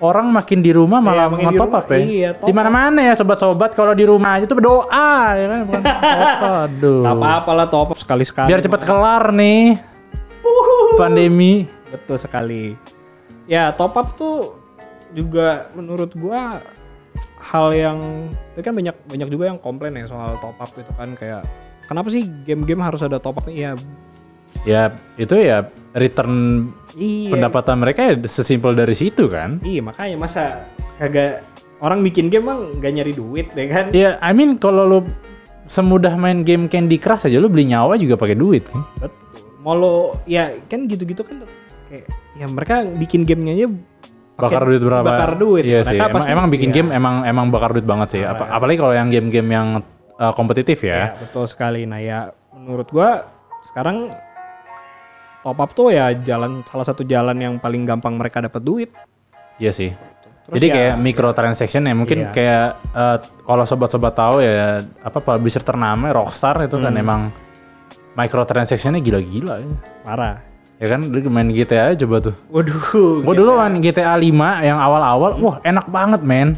Orang 0.00 0.32
makin 0.32 0.64
di 0.64 0.72
rumah 0.72 0.96
malah 0.96 1.28
Iya, 1.28 1.36
di 1.36 1.44
nge-top 1.44 1.68
rumah, 1.68 1.84
up 1.84 1.86
ya. 1.86 1.98
iya, 2.00 2.28
top 2.32 2.46
di 2.48 2.52
mana-mana 2.52 3.00
ya 3.04 3.12
sobat-sobat 3.12 3.76
kalau 3.76 3.92
di 3.92 4.08
rumah 4.08 4.40
aja 4.40 4.48
tuh 4.48 4.56
berdoa 4.56 5.12
ya 5.36 5.44
kan 5.46 5.58
bukan. 5.62 5.82
Aduh. 6.64 7.04
apa-apa 7.04 7.50
lah 7.52 7.66
top 7.68 7.92
up 7.92 7.98
sekali-sekali 7.98 8.48
Biar 8.48 8.64
cepet 8.64 8.80
kelar 8.80 9.28
nih 9.28 9.76
pandemi. 10.96 11.68
betul 11.90 12.16
sekali 12.16 12.78
ya 13.44 13.74
top 13.74 13.92
up 13.94 14.14
tuh 14.14 14.56
juga 15.10 15.68
menurut 15.74 16.14
gua 16.14 16.62
hal 17.36 17.74
yang 17.74 17.98
itu 18.54 18.62
kan 18.62 18.72
banyak 18.72 18.96
banyak 19.04 19.28
juga 19.28 19.44
yang 19.48 19.58
komplain 19.58 19.96
ya 19.96 20.06
soal 20.06 20.38
top 20.38 20.56
up 20.56 20.70
gitu 20.70 20.92
kan 20.94 21.12
kayak 21.12 21.42
kenapa 21.84 22.08
sih 22.08 22.22
game-game 22.44 22.78
harus 22.78 23.02
ada 23.02 23.18
top 23.18 23.36
up 23.36 23.46
ya 23.50 23.74
Ya 24.68 24.92
itu 25.16 25.34
ya 25.40 25.68
return 25.96 26.68
iya 26.94 27.34
pendapatan 27.34 27.82
mereka 27.82 28.00
ya 28.06 28.14
sesimpel 28.28 28.76
dari 28.76 28.94
situ 28.94 29.26
kan. 29.30 29.58
Iya 29.64 29.80
makanya 29.82 30.16
masa 30.20 30.42
kagak 31.00 31.42
orang 31.80 32.04
bikin 32.04 32.28
game 32.28 32.46
emang 32.46 32.78
nggak 32.78 32.92
nyari 33.00 33.12
duit 33.16 33.46
ya 33.56 33.66
kan? 33.70 33.86
Ya 33.90 34.10
I 34.20 34.32
mean 34.36 34.60
kalau 34.60 34.84
lu 34.86 34.98
semudah 35.70 36.12
main 36.18 36.42
game 36.42 36.66
Candy 36.66 36.98
Crush 36.98 37.30
aja 37.30 37.38
lu 37.38 37.46
beli 37.46 37.70
nyawa 37.70 37.96
juga 37.96 38.18
pakai 38.18 38.36
duit 38.36 38.66
kan. 38.68 38.82
Betul. 39.00 39.16
Mau 39.60 39.74
lo 39.76 39.94
ya 40.24 40.56
kan 40.68 40.88
gitu-gitu 40.88 41.20
kan 41.24 41.44
kayak 41.88 42.06
ya 42.38 42.46
mereka 42.48 42.86
bikin 42.86 43.28
gamenya 43.28 43.54
aja 43.56 43.68
Bakar 44.40 44.62
duit 44.64 44.80
berapa? 44.80 45.04
Bakar 45.04 45.32
duit. 45.36 45.62
Iya 45.68 45.80
sih. 45.84 46.00
Emang, 46.00 46.24
emang 46.24 46.46
bikin 46.48 46.72
iya. 46.72 46.76
game 46.80 46.88
emang 46.96 47.14
emang 47.28 47.52
bakar 47.52 47.76
duit 47.76 47.84
banget 47.84 48.08
sih. 48.16 48.22
Apa- 48.24 48.48
apalagi 48.48 48.80
kalau 48.80 48.96
yang 48.96 49.12
game-game 49.12 49.48
yang 49.52 49.68
uh, 50.16 50.32
kompetitif 50.32 50.80
Ya, 50.80 50.96
ya. 50.96 51.06
betul 51.20 51.44
sekali. 51.44 51.84
Nah 51.84 52.00
ya 52.00 52.32
menurut 52.56 52.88
gua 52.88 53.28
sekarang 53.68 54.10
top 55.40 55.56
up 55.56 55.70
tuh 55.70 55.88
ya 55.88 56.12
jalan 56.14 56.60
salah 56.62 56.84
satu 56.84 57.02
jalan 57.02 57.36
yang 57.36 57.54
paling 57.56 57.82
gampang 57.82 58.14
mereka 58.14 58.40
dapat 58.40 58.60
duit. 58.60 58.90
Iya 59.56 59.70
sih. 59.70 59.90
Terus 60.46 60.54
Jadi 60.56 60.66
ya- 60.66 60.74
kayak 60.74 60.94
microtransaction 60.98 61.82
ya 61.82 61.94
mungkin 61.94 62.18
Iya. 62.22 62.30
kayak 62.30 62.64
eh, 62.90 63.16
kalau 63.42 63.64
sobat-sobat 63.64 64.12
tahu 64.12 64.40
ya 64.40 64.78
apa 65.00 65.18
publisher 65.18 65.60
ternama 65.60 66.10
Rockstar 66.10 66.60
itu 66.60 66.76
kan 66.76 66.90
Hmm. 66.90 67.00
emang 67.00 67.20
microtransactionnya 68.12 68.98
gila-gila 68.98 69.54
ya. 69.58 69.68
Parah. 70.02 70.36
Ya 70.76 70.88
kan 70.88 71.04
lu 71.04 71.20
main 71.28 71.48
GTA 71.48 71.92
coba 71.94 72.16
tuh. 72.22 72.34
Waduh. 72.48 73.20
Gue 73.20 73.34
dulu 73.34 73.52
main 73.54 73.76
GTA 73.78 74.16
5 74.16 74.32
yang 74.60 74.76
awal-awal, 74.76 75.36
wah 75.38 75.56
enak 75.60 75.86
banget 75.86 76.20
men. 76.20 76.56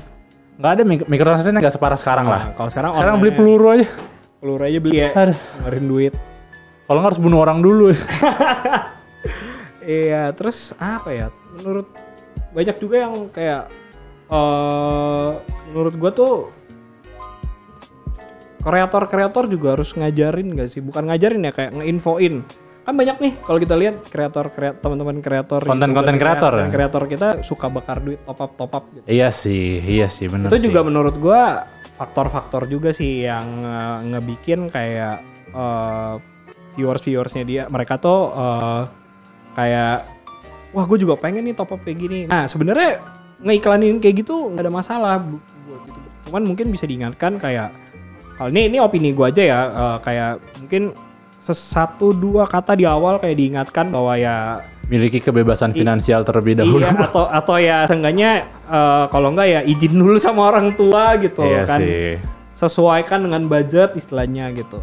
Nggak 0.57 0.73
ada 0.73 0.83
mic- 0.85 1.07
microtransaction 1.07 1.59
nggak 1.59 1.75
separah 1.75 1.99
sekarang 1.99 2.27
lah. 2.27 2.43
Nah, 2.45 2.55
kalau 2.55 2.71
sekarang 2.71 2.91
Sekarang 2.95 3.17
beli 3.19 3.33
peluru 3.35 3.67
aja. 3.69 3.87
peluru 4.39 4.63
aja 4.63 4.79
beli 4.79 4.97
ya. 4.97 5.11
Aduh. 5.13 5.39
Duit. 5.83 6.15
Kalau 6.93 7.01
nggak 7.01 7.17
harus 7.17 7.25
bunuh 7.25 7.41
orang 7.41 7.65
dulu. 7.65 7.89
Iya, 9.83 10.31
terus 10.37 10.77
apa 10.77 11.09
ya? 11.11 11.27
Menurut 11.59 11.89
banyak 12.53 12.77
juga 12.79 13.09
yang 13.09 13.33
kayak 13.33 13.67
eh 14.29 15.31
menurut 15.73 15.95
gua 15.97 16.11
tuh 16.13 16.35
kreator-kreator 18.61 19.49
juga 19.49 19.75
harus 19.75 19.91
ngajarin 19.97 20.55
gak 20.55 20.69
sih? 20.71 20.79
Bukan 20.79 21.09
ngajarin 21.11 21.49
ya, 21.49 21.53
kayak 21.57 21.73
ngeinfoin. 21.81 22.45
Kan 22.85 22.95
banyak 22.95 23.17
nih 23.19 23.33
kalau 23.43 23.59
kita 23.59 23.75
lihat 23.75 23.97
kreator 24.07 24.55
kreator 24.55 24.79
teman-teman 24.85 25.19
kreator 25.19 25.61
Konten-konten 25.65 26.15
kreator 26.21 26.53
ya? 26.55 26.67
kreator 26.71 27.03
kita 27.09 27.29
suka 27.43 27.67
bakar 27.67 28.05
duit 28.05 28.21
top 28.23 28.39
up 28.39 28.53
top 28.55 28.73
up 28.75 28.85
gitu. 28.91 29.07
iya 29.07 29.31
sih, 29.31 29.79
iya 29.79 30.07
sih 30.11 30.27
bener 30.27 30.47
Itu 30.47 30.59
sih. 30.59 30.67
juga 30.71 30.83
menurut 30.83 31.15
gua 31.17 31.67
faktor-faktor 31.95 32.67
juga 32.67 32.91
sih 32.95 33.23
yang 33.23 33.47
eh, 33.63 33.99
ngebikin 34.15 34.67
kayak 34.67 35.23
eh, 36.73 36.75
viewers-viewersnya 36.75 37.45
dia 37.45 37.63
mereka 37.67 37.97
tuh 37.97 38.29
eh, 38.29 38.83
kayak 39.53 39.97
wah 40.73 40.85
gue 40.85 40.99
juga 40.99 41.15
pengen 41.15 41.45
nih 41.45 41.53
top 41.53 41.71
up 41.71 41.81
kayak 41.81 41.99
gini. 41.99 42.21
Nah 42.25 42.45
sebenarnya 42.45 42.99
ngeiklanin 43.39 43.99
kayak 43.99 44.23
gitu 44.23 44.49
nggak 44.49 44.65
ada 44.65 44.73
masalah 44.73 45.15
bu- 45.19 45.43
buat 45.63 45.81
gitu. 45.85 45.99
Cuman 46.27 46.43
mungkin 46.45 46.67
bisa 46.69 46.85
diingatkan 46.85 47.37
kayak 47.37 47.69
kalau 48.35 48.49
ini 48.49 48.67
ini 48.67 48.79
opini 48.79 49.13
gue 49.13 49.27
aja 49.27 49.43
ya 49.43 49.61
eh, 49.69 49.97
kayak 50.01 50.33
mungkin 50.59 50.83
satu 51.43 52.15
dua 52.15 52.47
kata 52.47 52.73
di 52.73 52.87
awal 52.87 53.19
kayak 53.19 53.35
diingatkan 53.35 53.89
bahwa 53.89 54.15
ya 54.15 54.63
Miliki 54.83 55.19
kebebasan 55.19 55.73
finansial 55.73 56.21
terlebih 56.21 56.55
dahulu. 56.55 56.79
iya 56.79 56.93
atau 57.01 57.25
atau 57.25 57.57
ya 57.57 57.83
seenggaknya 57.83 58.31
eh, 58.65 59.05
kalau 59.09 59.31
enggak 59.31 59.49
ya 59.49 59.61
izin 59.63 59.95
dulu 59.95 60.17
sama 60.17 60.49
orang 60.49 60.73
tua 60.73 61.17
gitu 61.17 61.43
Iya 61.43 61.65
kan 61.65 61.81
sih. 61.81 62.17
sesuaikan 62.53 63.25
dengan 63.25 63.43
budget 63.45 63.97
istilahnya 63.97 64.53
gitu 64.53 64.79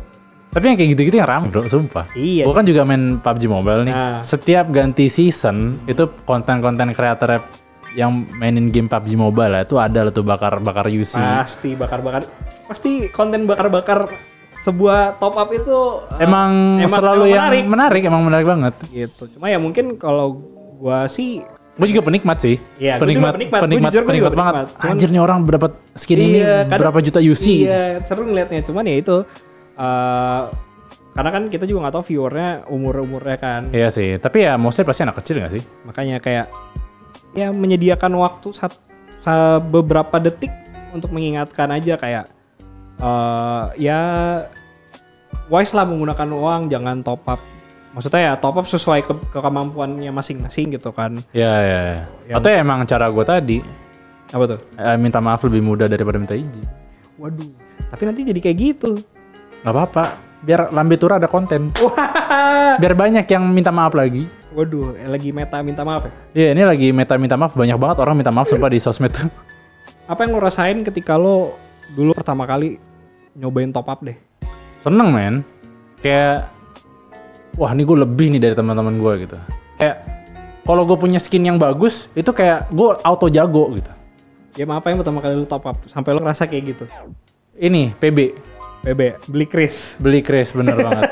Tapi 0.50 0.64
yang 0.66 0.76
kayak 0.76 0.90
gitu-gitu 0.92 1.16
yang 1.16 1.30
ramai 1.30 1.48
bro, 1.48 1.66
sumpah. 1.66 2.10
Iya. 2.12 2.42
Gue 2.42 2.54
kan 2.54 2.66
juga 2.66 2.82
main 2.82 3.22
PUBG 3.22 3.44
Mobile 3.46 3.86
nih. 3.86 3.94
Nah. 3.94 4.20
Setiap 4.20 4.66
ganti 4.70 5.06
season, 5.06 5.78
itu 5.86 6.10
konten-konten 6.26 6.90
kreator 6.92 7.46
yang 7.94 8.10
mainin 8.34 8.68
game 8.68 8.90
PUBG 8.90 9.14
Mobile 9.14 9.50
lah, 9.52 9.62
itu 9.62 9.78
ada 9.78 10.00
lah 10.02 10.12
tuh 10.12 10.22
bakar-bakar 10.22 10.86
UC. 10.88 11.18
pasti 11.18 11.74
bakar-bakar 11.74 12.22
pasti 12.66 13.10
konten 13.10 13.46
bakar-bakar 13.46 14.10
sebuah 14.60 15.18
top 15.18 15.38
up 15.38 15.50
itu 15.50 15.78
eh, 16.14 16.26
emang, 16.26 16.82
emang- 16.82 17.00
selalu 17.00 17.24
emang 17.24 17.30
yang 17.30 17.44
menarik. 17.44 17.66
menarik, 17.66 18.02
emang 18.04 18.22
menarik 18.24 18.46
banget. 18.46 18.74
gitu 18.90 19.24
cuma 19.32 19.48
ya 19.48 19.58
mungkin 19.58 19.96
kalau 19.96 20.38
gua 20.76 21.06
sih 21.06 21.42
Gue 21.80 21.88
juga 21.88 22.04
penikmat 22.04 22.44
sih. 22.44 22.60
Iya, 22.76 23.00
penikmat, 23.00 23.40
penikmat. 23.40 23.56
Gua 23.56 23.66
penikmat, 23.66 23.88
gua 23.90 24.04
penikmat 24.04 24.12
juga 24.12 24.30
banget. 24.36 24.54
penikmat. 24.60 24.68
Cuman- 24.76 24.92
Anjir 24.92 25.10
nih 25.10 25.22
orang 25.24 25.38
dapat 25.48 25.72
skin 25.96 26.18
ini 26.20 26.40
Iya, 26.44 26.56
kan- 26.68 26.80
berapa 26.84 27.00
juta 27.00 27.20
UC 27.24 27.46
gitu. 27.48 27.72
iya 27.72 27.84
seru 28.04 28.22
ngeliatnya 28.22 28.60
cuman 28.62 28.84
ya 28.84 28.96
itu 29.00 29.16
eh, 29.80 30.42
karena 31.10 31.30
kan 31.32 31.44
kita 31.48 31.64
juga 31.64 31.80
nggak 31.84 31.96
tahu 31.96 32.06
viewernya 32.06 32.50
umur 32.68 33.02
umurnya 33.02 33.36
kan 33.36 33.62
Iya 33.72 33.90
sih, 33.90 34.16
tapi 34.18 34.44
ya 34.44 34.56
mostly 34.56 34.84
pasti 34.84 35.02
anak 35.02 35.18
kecil 35.18 35.40
gak 35.40 35.52
sih? 35.52 35.64
makanya 35.84 36.20
kayak 36.20 36.48
ya 37.32 37.50
menyediakan 37.50 38.14
waktu 38.16 38.52
sat, 38.52 38.76
sa- 39.20 39.60
beberapa 39.60 40.16
detik 40.18 40.52
untuk 40.90 41.10
mengingatkan 41.10 41.70
aja 41.70 41.96
kayak 41.96 42.26
eh 43.00 43.64
ya 43.80 44.00
wise 45.48 45.72
lah 45.72 45.84
menggunakan 45.84 46.30
uang 46.30 46.62
jangan 46.68 47.00
top 47.00 47.24
up 47.26 47.42
maksudnya 47.90 48.22
ya 48.22 48.34
top 48.36 48.56
up 48.56 48.66
sesuai 48.66 49.02
ke, 49.02 49.14
ke 49.28 49.40
kemampuannya 49.40 50.10
masing-masing 50.10 50.72
gitu 50.72 50.92
kan 50.92 51.18
Iya, 51.32 51.54
iya. 51.58 51.80
iya. 51.82 52.04
Yang- 52.28 52.38
Atau 52.38 52.50
ya 52.50 52.58
emang 52.60 52.80
cara 52.86 53.06
gue 53.08 53.24
tadi, 53.24 53.58
apa 54.30 54.44
tuh 54.46 54.60
eh, 54.76 54.96
minta 54.96 55.18
maaf 55.18 55.42
lebih 55.42 55.64
mudah 55.64 55.86
daripada 55.86 56.18
minta 56.18 56.34
izin. 56.34 56.66
waduh 57.16 57.50
tapi 57.90 58.04
nanti 58.06 58.22
jadi 58.24 58.40
kayak 58.40 58.58
gitu 58.58 59.02
Gak 59.60 59.70
apa-apa, 59.70 60.04
biar 60.40 60.72
lambe 60.72 60.96
tura 60.96 61.18
ada 61.18 61.28
konten. 61.28 61.72
wah 61.78 62.78
Biar 62.78 62.94
banyak 62.94 63.26
yang 63.26 63.44
minta 63.46 63.70
maaf 63.70 63.92
lagi. 63.92 64.28
waduh 64.50 64.98
lagi 65.06 65.30
meta 65.30 65.62
minta 65.62 65.86
maaf 65.86 66.10
ya 66.10 66.14
Iya, 66.34 66.48
ini 66.58 66.64
lagi 66.66 66.88
meta 66.90 67.14
minta 67.16 67.38
maaf 67.38 67.54
banyak 67.54 67.78
banget 67.78 67.98
orang 68.02 68.18
minta 68.18 68.34
maaf 68.34 68.50
sumpah 68.50 68.66
di 68.66 68.82
sosmed 68.82 69.14
tuh. 69.14 69.30
apa 70.04 70.26
yang 70.26 70.34
lo 70.34 70.42
rasain 70.42 70.82
ketika 70.82 71.14
lo 71.14 71.54
dulu 71.92 72.18
pertama 72.18 72.44
kali 72.44 72.82
nyobain 73.36 73.70
top 73.70 73.86
up 73.86 74.02
deh 74.02 74.18
Seneng 74.80 75.12
men. 75.12 75.36
Kayak 76.00 76.50
wah 77.54 77.70
ini 77.70 77.84
gue 77.84 77.98
lebih 78.00 78.32
nih 78.32 78.42
dari 78.42 78.56
teman-teman 78.56 78.98
gue 78.98 79.14
gitu. 79.22 79.38
Kayak 79.76 80.02
kalau 80.64 80.82
gue 80.84 80.98
punya 80.98 81.20
skin 81.20 81.44
yang 81.44 81.58
bagus 81.58 82.10
itu 82.14 82.30
kayak 82.30 82.72
gue 82.72 82.90
auto 83.00 83.28
jago 83.28 83.70
gitu. 83.76 83.92
game 84.56 84.72
apa 84.72 84.90
yang 84.90 84.98
pertama 84.98 85.20
kali 85.20 85.36
lo 85.36 85.46
top 85.46 85.62
up 85.64 85.78
sampai 85.86 86.10
lo 86.10 86.20
ngerasa 86.20 86.46
kayak 86.46 86.64
gitu 86.68 86.86
Ini 87.54 87.94
PB 87.94 88.18
BB 88.82 89.02
beli 89.28 89.46
Chris 89.46 89.98
beli 89.98 90.20
Chris 90.20 90.50
bener 90.50 90.80
banget. 90.86 91.12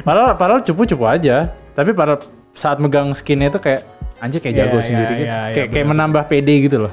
Padahal 0.00 0.34
padahal 0.34 0.60
cupu-cupu 0.60 1.04
aja. 1.04 1.50
Tapi 1.70 1.90
pada 1.90 2.18
saat 2.52 2.76
megang 2.76 3.10
skinnya 3.10 3.48
itu 3.48 3.58
kayak 3.58 3.82
anjir 4.18 4.38
kayak 4.38 4.52
Iya, 4.52 4.60
jago 4.62 4.76
iya, 4.76 4.84
sendiri 4.84 5.14
gitu. 5.14 5.24
iya, 5.24 5.38
iya, 5.40 5.54
kayak 5.54 5.68
kayak 5.70 5.86
bener. 5.86 5.92
menambah 5.96 6.22
PD 6.26 6.48
gitu 6.64 6.78
loh. 6.80 6.92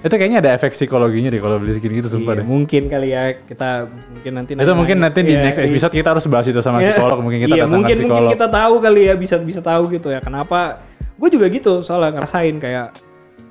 Itu 0.00 0.14
kayaknya 0.14 0.38
ada 0.38 0.50
efek 0.52 0.72
psikologinya 0.72 1.28
deh 1.28 1.38
kalau 1.38 1.56
beli 1.56 1.72
skin 1.72 1.92
gitu 1.94 2.08
sumpah 2.10 2.32
Iya, 2.32 2.40
deh. 2.40 2.44
mungkin 2.44 2.82
kali 2.86 3.08
ya 3.08 3.22
kita 3.40 3.68
mungkin 3.88 4.32
nanti 4.34 4.50
Itu 4.52 4.72
mungkin 4.74 4.96
nanti 5.00 5.20
di 5.20 5.32
Iya, 5.32 5.42
next 5.42 5.58
iya. 5.58 5.66
episode 5.66 5.94
kita 5.94 6.08
harus 6.12 6.24
bahas 6.26 6.44
itu 6.44 6.60
sama 6.60 6.78
Iya. 6.78 6.92
psikolog 6.92 7.18
mungkin 7.20 7.40
kita 7.40 7.54
iya, 7.54 7.64
mungkin 7.64 7.94
psikolog. 7.94 8.20
mungkin 8.20 8.34
kita 8.36 8.46
tahu 8.48 8.74
kali 8.78 9.00
ya 9.02 9.14
bisa 9.14 9.36
bisa 9.38 9.60
tahu 9.60 9.82
gitu 9.88 10.08
ya 10.08 10.20
kenapa 10.20 10.84
gue 11.14 11.28
juga 11.30 11.46
gitu 11.48 11.80
soalnya 11.80 12.10
ngerasain 12.14 12.56
kayak 12.58 12.86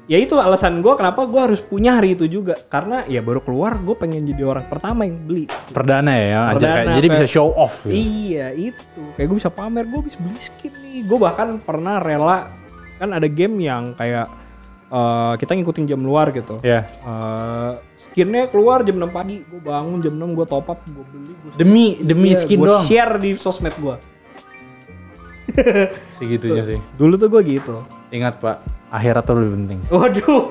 ya 0.04 0.20
itu 0.20 0.36
alasan 0.36 0.84
gue 0.84 0.94
kenapa 0.94 1.24
gue 1.24 1.42
harus 1.42 1.62
punya 1.62 1.96
hari 1.96 2.14
itu 2.14 2.28
juga. 2.28 2.60
Karena 2.68 3.08
ya 3.08 3.24
baru 3.24 3.40
keluar 3.40 3.80
gue 3.80 3.96
pengen 3.96 4.28
jadi 4.28 4.44
orang 4.44 4.68
pertama 4.68 5.08
yang 5.08 5.18
beli. 5.24 5.48
Perdana 5.72 6.12
ya, 6.12 6.40
aja 6.52 6.56
Perdana, 6.60 6.76
kayak 6.76 6.96
jadi 7.00 7.08
bisa 7.10 7.26
show 7.26 7.50
off 7.56 7.88
gitu. 7.88 7.96
iya 7.96 8.52
itu. 8.52 9.02
Kayak 9.16 9.28
gue 9.32 9.38
bisa 9.40 9.52
pamer 9.52 9.86
gue 9.88 10.02
bisa 10.04 10.18
beli 10.20 10.40
skin 10.40 10.74
nih. 10.80 10.98
Gue 11.08 11.18
bahkan 11.18 11.56
pernah 11.58 11.98
rela 11.98 12.52
kan 13.00 13.10
ada 13.10 13.26
game 13.26 13.58
yang 13.60 13.96
kayak 13.96 14.28
eh, 14.88 15.34
kita 15.40 15.52
ngikutin 15.56 15.86
jam 15.88 16.02
luar 16.04 16.30
gitu. 16.32 16.60
Ya. 16.62 16.84
Eh, 16.86 17.72
skinnya 18.04 18.46
keluar 18.48 18.84
jam 18.84 19.00
6 19.00 19.08
pagi. 19.10 19.42
Gue 19.48 19.60
bangun 19.60 20.00
jam 20.00 20.14
6 20.14 20.36
gue 20.36 20.46
top 20.46 20.68
up 20.68 20.80
gue 20.84 21.06
beli 21.10 21.34
gua 21.42 21.52
Demi 21.56 21.86
demi 22.00 22.30
Iya, 22.36 22.44
skin 22.44 22.60
gua 22.60 22.68
doang. 22.78 22.86
share 22.86 23.14
di 23.18 23.30
sosmed 23.36 23.74
gue 23.80 23.96
Segitunya 26.18 26.64
sih. 26.64 26.80
dulu 26.96 27.14
tuh 27.16 27.28
gue 27.30 27.42
gitu 27.46 27.84
Ingat 28.14 28.38
Pak, 28.38 28.58
akhirat 28.94 29.26
tuh 29.26 29.34
lebih 29.34 29.52
penting. 29.58 29.80
waduh 29.90 30.46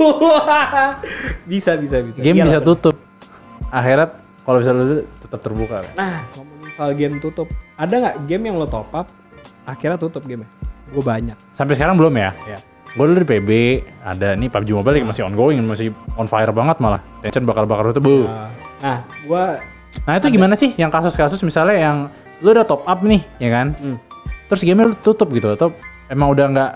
bisa 1.51 1.79
bisa 1.79 2.03
bisa 2.03 2.19
Game 2.19 2.43
Iyalah, 2.43 2.49
bisa 2.51 2.59
bener. 2.59 2.69
tutup. 2.75 2.97
Akhirat 3.71 4.11
kalau 4.43 4.59
bisa 4.59 4.71
lu 4.75 5.07
tetap 5.23 5.41
terbuka. 5.41 5.87
kan? 5.87 5.93
nah 5.95 6.15
ngomongin 6.35 6.71
soal 6.75 6.91
game 6.93 7.17
tutup 7.17 7.47
ada 7.79 7.95
nggak 7.95 8.17
game 8.27 8.51
yang 8.51 8.57
lo 8.59 8.67
top 8.67 8.91
up 8.91 9.07
akhirnya 9.63 9.95
tutup 9.95 10.27
game 10.27 10.43
gue 10.91 11.01
banyak 11.01 11.39
Sampai 11.55 11.79
sekarang 11.79 11.95
belum 11.97 12.13
ya? 12.19 12.35
ya 12.45 12.59
Gue 12.93 13.09
dulu 13.09 13.25
di 13.25 13.29
PB, 13.29 13.51
ada 14.05 14.37
nih 14.37 14.53
PUBG 14.53 14.77
Mobile 14.77 15.01
yang 15.01 15.09
masih 15.09 15.25
ongoing, 15.25 15.65
masih 15.65 15.97
on 16.13 16.29
fire 16.29 16.53
banget 16.53 16.77
malah. 16.77 17.01
Tension 17.25 17.49
bakar-bakar 17.49 17.89
itu, 17.89 18.05
bu. 18.05 18.29
Nah, 18.29 18.53
nah 18.85 18.99
gue 19.25 19.45
Nah 20.05 20.15
itu 20.21 20.29
gimana 20.29 20.53
sih 20.53 20.77
yang 20.77 20.93
kasus-kasus 20.93 21.41
misalnya 21.41 21.73
yang 21.81 21.97
lu 22.45 22.53
udah 22.53 22.69
top 22.69 22.85
up 22.85 23.01
nih, 23.01 23.25
ya 23.41 23.49
kan? 23.49 23.73
Hmm. 23.81 23.97
Terus 24.53 24.61
game 24.61 24.85
lu 24.85 24.93
tutup 25.01 25.33
gitu, 25.33 25.57
atau 25.57 25.73
emang 26.13 26.37
udah 26.37 26.45
nggak 26.53 26.73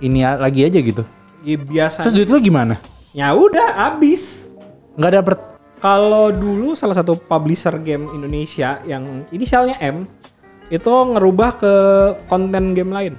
ini 0.00 0.22
lagi 0.22 0.66
aja 0.66 0.78
gitu? 0.80 1.02
ya 1.46 1.56
biasa 1.56 2.02
Terus 2.02 2.14
duit 2.16 2.28
lu 2.28 2.38
gimana? 2.42 2.80
ya 3.12 3.32
udah 3.32 3.94
abis 3.94 4.50
Nggak 4.96 5.10
ada 5.12 5.20
per... 5.22 5.34
kalau 5.78 6.32
dulu 6.32 6.72
salah 6.72 6.96
satu 6.96 7.14
publisher 7.14 7.76
game 7.78 8.08
Indonesia 8.10 8.80
yang 8.82 9.24
inisialnya 9.28 9.76
M 9.78 10.08
itu 10.66 10.90
ngerubah 10.90 11.50
ke 11.62 11.72
konten 12.26 12.74
game 12.74 12.90
lain. 12.90 13.14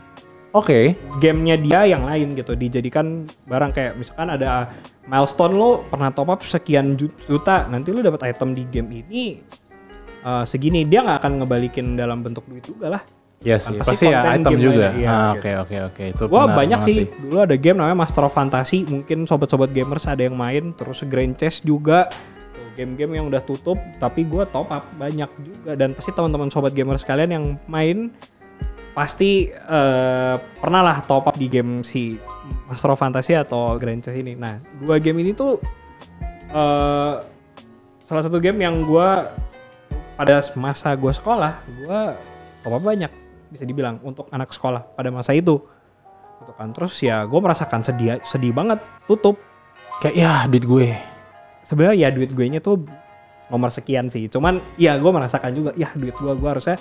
Oke, 0.51 0.97
gamenya 1.21 1.55
dia 1.55 1.85
yang 1.85 2.03
lain 2.03 2.33
gitu 2.33 2.57
dijadikan 2.57 3.29
barang 3.45 3.71
kayak 3.71 3.93
misalkan 3.95 4.33
ada 4.33 4.73
milestone 5.05 5.53
lo 5.53 5.85
pernah 5.85 6.09
top 6.09 6.33
up 6.33 6.41
sekian 6.41 6.97
ju- 6.97 7.13
juta 7.29 7.69
nanti 7.69 7.93
lo 7.93 8.01
dapat 8.01 8.33
item 8.33 8.57
di 8.57 8.65
game 8.67 9.05
ini 9.05 9.39
eh, 10.25 10.43
segini. 10.43 10.81
Dia 10.83 11.05
nggak 11.05 11.23
akan 11.23 11.31
ngebalikin 11.45 11.93
dalam 11.95 12.25
bentuk 12.25 12.43
duit 12.49 12.65
juga 12.65 12.97
lah 12.99 13.01
Iya 13.37 13.61
sih, 13.61 13.77
Pasti 13.77 14.01
pasti 14.01 14.05
ya 14.09 14.33
item 14.33 14.57
juga. 14.57 14.97
iya, 14.97 15.07
Ah, 15.07 15.31
gitu. 15.37 15.45
Oke 15.45 15.51
oke 15.55 15.77
oke 15.87 16.03
itu. 16.09 16.23
gua 16.25 16.43
benar 16.45 16.57
banyak 16.57 16.79
banget 16.81 16.89
sih. 16.89 17.05
dulu 17.21 17.37
ada 17.37 17.55
game 17.55 17.77
namanya 17.77 17.97
Master 17.97 18.23
of 18.25 18.33
Fantasy 18.33 18.79
mungkin 18.83 19.17
sobat-sobat 19.23 19.69
gamers 19.71 20.05
ada 20.05 20.25
yang 20.25 20.33
main 20.33 20.73
terus 20.73 21.05
Grand 21.05 21.33
Chess 21.33 21.61
juga 21.61 22.09
game-game 22.73 23.13
yang 23.13 23.25
udah 23.25 23.41
tutup 23.41 23.77
tapi 23.97 24.21
gua 24.21 24.45
top 24.45 24.69
up 24.69 24.85
banyak 24.95 25.29
juga 25.37 25.73
dan 25.73 25.93
pasti 25.93 26.11
teman-teman 26.11 26.49
sobat 26.49 26.73
gamers 26.73 27.01
kalian 27.01 27.29
yang 27.29 27.45
main 27.65 28.09
pasti 28.93 29.49
eh, 29.49 30.35
pernah 30.57 30.81
lah 30.81 31.01
top 31.01 31.25
up 31.25 31.37
di 31.37 31.45
game 31.45 31.81
si 31.81 32.17
Master 32.65 32.89
of 32.89 32.97
Fantasy 32.97 33.33
atau 33.33 33.77
Grand 33.77 34.01
Chess 34.01 34.13
ini. 34.13 34.33
Nah, 34.33 34.57
dua 34.77 34.97
game 34.97 35.21
ini 35.21 35.33
tuh 35.33 35.61
eh 36.47 37.13
salah 38.01 38.23
satu 38.23 38.37
game 38.37 38.57
yang 38.59 38.81
gua 38.81 39.29
pada 40.15 40.41
masa 40.53 40.93
gua 40.93 41.13
sekolah, 41.13 41.53
gua 41.77 42.17
top 42.61 42.73
up 42.73 42.81
banyak 42.81 43.11
bisa 43.47 43.63
dibilang 43.63 43.99
untuk 44.01 44.27
anak 44.29 44.51
sekolah 44.51 44.83
pada 44.93 45.09
masa 45.09 45.31
itu. 45.31 45.59
Gitu 46.37 46.51
kan. 46.53 46.71
Terus 46.71 46.93
ya 46.99 47.23
gue 47.23 47.39
merasakan 47.39 47.81
sedih 47.81 48.21
sedih 48.23 48.51
banget 48.51 48.77
tutup. 49.05 49.39
Kayak 49.99 50.15
ya 50.15 50.31
duit 50.45 50.63
gue. 50.63 50.87
Sebenarnya 51.65 51.95
ya 51.97 52.09
duit 52.13 52.31
gue 52.31 52.45
nya 52.47 52.61
tuh 52.61 52.85
nomor 53.49 53.71
sekian 53.71 54.07
sih. 54.07 54.27
Cuman 54.27 54.59
ya 54.75 54.95
gue 54.95 55.11
merasakan 55.11 55.51
juga 55.51 55.71
ya 55.73 55.89
duit 55.95 56.13
gue 56.13 56.33
gue 56.33 56.49
harusnya 56.49 56.77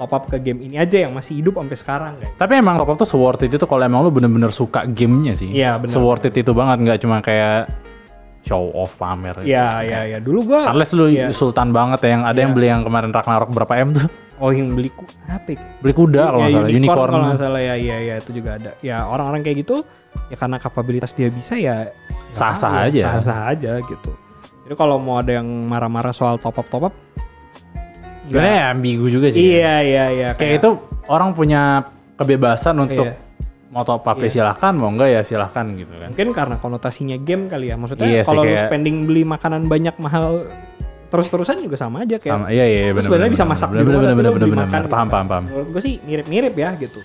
top 0.00 0.16
up 0.16 0.24
ke 0.32 0.40
game 0.40 0.64
ini 0.64 0.80
aja 0.80 1.04
yang 1.04 1.12
masih 1.12 1.44
hidup 1.44 1.60
sampai 1.60 1.76
sekarang 1.76 2.12
kayak. 2.16 2.32
Tapi 2.40 2.52
emang 2.56 2.80
top 2.80 2.88
up 2.88 2.96
tuh 2.96 3.08
worth 3.20 3.44
it 3.44 3.52
itu 3.52 3.66
kalau 3.68 3.84
emang 3.84 4.00
lu 4.00 4.08
bener-bener 4.08 4.48
suka 4.48 4.88
gamenya 4.88 5.36
sih. 5.36 5.52
Iya, 5.52 5.76
bener. 5.76 6.00
worth 6.00 6.24
it 6.24 6.32
itu 6.32 6.56
banget 6.56 6.76
nggak 6.88 6.98
cuma 7.04 7.20
kayak 7.20 7.68
show 8.40 8.72
off 8.72 8.96
pamer. 8.96 9.36
gitu. 9.44 9.52
Iya 9.52 9.68
iya 9.84 10.00
iya 10.16 10.18
dulu 10.24 10.48
gue 10.48 10.60
Unless 10.64 10.96
lu 10.96 11.12
Iya. 11.12 11.28
sultan 11.36 11.76
banget 11.76 12.00
ya 12.00 12.16
yang 12.16 12.22
ada 12.24 12.38
yang 12.40 12.52
Iya. 12.52 12.56
beli 12.56 12.66
yang 12.72 12.82
kemarin 12.86 13.10
Ragnarok 13.12 13.50
berapa 13.52 13.74
M 13.76 13.88
tuh. 13.92 14.08
Oh 14.40 14.50
yang 14.50 14.72
beli 14.72 14.88
ku 14.88 15.04
apa? 15.26 15.52
ya? 15.52 15.60
Beli 15.78 15.92
kuda 15.92 16.20
kalau 16.24 16.38
nggak 16.38 16.50
Ya, 16.50 16.56
salah, 16.58 16.70
unicorn. 16.72 17.08
kalau 17.08 17.24
nggak 17.28 17.38
salah 17.38 17.60
ya 17.60 17.74
iya 17.76 17.96
iya 18.00 18.14
itu 18.16 18.30
juga 18.32 18.50
ada. 18.56 18.70
Ya 18.80 19.04
orang-orang 19.04 19.40
kayak 19.40 19.56
gitu 19.60 19.84
ya 20.26 20.36
karena 20.36 20.56
kapabilitas 20.56 21.12
dia 21.12 21.28
bisa 21.28 21.54
ya 21.54 21.92
Sah-sah 22.30 22.86
ya, 22.86 22.88
aja. 22.88 23.02
Sah-sah 23.20 23.40
aja 23.48 23.72
gitu. 23.80 24.10
Jadi 24.64 24.74
kalau 24.74 24.96
mau 24.96 25.18
ada 25.18 25.34
yang 25.34 25.46
marah-marah 25.66 26.10
soal 26.10 26.34
top 26.36 26.56
up 26.56 26.66
top 26.66 26.88
up 26.88 26.94
Sebenarnya 28.24 28.70
ambigu 28.70 29.06
juga 29.06 29.26
sih. 29.28 29.58
Iya 29.58 29.74
iya 29.82 30.04
iya. 30.08 30.28
Kayak 30.34 30.62
itu 30.62 30.70
orang 31.06 31.34
punya 31.34 31.82
kebebasan 32.14 32.78
untuk 32.78 33.10
Iya. 33.10 33.18
mau 33.68 33.82
top 33.82 34.06
up 34.06 34.16
ya 34.16 34.22
Iya. 34.22 34.30
silahkan, 34.32 34.72
mau 34.72 34.86
enggak 34.88 35.10
ya 35.10 35.20
silahkan 35.20 35.66
gitu 35.74 35.90
kan. 35.90 36.08
Mungkin 36.14 36.28
karena 36.30 36.56
konotasinya 36.56 37.18
game 37.18 37.50
kali 37.50 37.68
ya. 37.68 37.76
Maksudnya 37.76 38.06
Iya 38.06 38.22
kalau 38.22 38.42
lu 38.42 38.48
kayak- 38.48 38.70
spending 38.70 38.96
beli 39.04 39.22
makanan 39.24 39.66
banyak 39.66 39.94
mahal 39.98 40.46
terus-terusan 41.10 41.58
juga 41.58 41.74
sama 41.74 42.02
aja 42.02 42.16
kayak 42.16 42.30
Sama, 42.32 42.46
iya 42.48 42.64
iya 42.64 42.80
Lu 42.88 42.96
benar. 42.96 43.06
sebenarnya 43.10 43.32
bisa 43.34 43.44
masak 43.44 43.68
benar 43.68 43.82
di 43.82 43.84
rumah 43.84 43.98
benar 43.98 44.08
tapi 44.08 44.16
benar 44.16 44.32
benar 44.32 44.66
benar. 44.70 44.84
Paham 44.86 45.08
paham 45.10 45.26
paham. 45.26 45.44
menurut 45.44 45.68
gue 45.68 45.82
sih 45.82 45.94
mirip-mirip 46.00 46.54
ya 46.54 46.70
gitu 46.78 47.02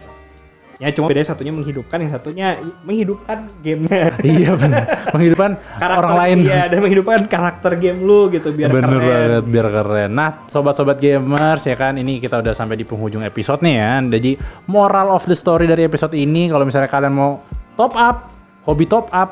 ya 0.75 0.91
cuma 0.91 1.07
beda 1.07 1.23
satunya 1.23 1.55
menghidupkan 1.55 1.97
yang 1.97 2.11
satunya 2.11 2.47
menghidupkan 2.83 3.47
gamenya 3.63 4.11
iya 4.27 4.51
benar. 4.53 4.83
Menghidupkan 5.09 5.51
karakter 5.79 5.99
orang 6.03 6.15
lain. 6.19 6.37
iya 6.43 6.67
dan 6.67 6.83
menghidupkan 6.83 7.19
karakter 7.25 7.71
game 7.79 8.03
lu 8.03 8.27
gitu 8.27 8.51
biar 8.51 8.67
Bener 8.69 8.91
keren 8.91 8.99
banget, 8.99 9.43
biar 9.47 9.67
keren. 9.71 10.09
Nah, 10.11 10.43
sobat-sobat 10.45 10.99
gamers 10.99 11.63
ya 11.63 11.79
kan, 11.79 11.95
ini 11.95 12.19
kita 12.19 12.43
udah 12.43 12.51
sampai 12.51 12.75
di 12.75 12.83
penghujung 12.83 13.23
episode 13.23 13.63
nih 13.63 13.75
ya. 13.79 14.03
Jadi 14.03 14.35
moral 14.67 15.15
of 15.15 15.23
the 15.23 15.31
story 15.31 15.63
dari 15.63 15.87
episode 15.87 16.11
ini, 16.11 16.51
kalau 16.51 16.67
misalnya 16.67 16.91
kalian 16.91 17.15
mau 17.15 17.39
top 17.79 17.95
up, 17.95 18.35
hobi 18.67 18.83
top 18.83 19.07
up, 19.11 19.31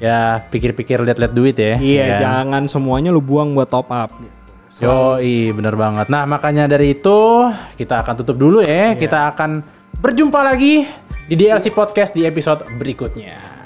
ya 0.00 0.40
pikir-pikir 0.48 1.04
lihat-lihat 1.04 1.32
duit 1.36 1.56
ya. 1.60 1.76
iya 1.76 2.02
ya 2.02 2.06
kan? 2.16 2.20
jangan 2.24 2.62
semuanya 2.72 3.12
lu 3.12 3.20
buang 3.20 3.52
buat 3.52 3.68
top 3.68 3.92
up 3.92 4.10
gitu. 4.16 4.40
Yo, 4.80 5.20
bener 5.52 5.76
banget. 5.76 6.08
Nah, 6.08 6.24
makanya 6.24 6.64
dari 6.64 6.96
itu 6.96 7.52
kita 7.76 8.00
akan 8.00 8.16
tutup 8.16 8.40
dulu 8.40 8.64
ya. 8.64 8.96
Kita 8.96 9.28
akan 9.28 9.60
berjumpa 10.00 10.40
lagi 10.40 10.88
di 11.28 11.34
DLC 11.36 11.68
Podcast 11.68 12.16
di 12.16 12.24
episode 12.24 12.64
berikutnya. 12.80 13.59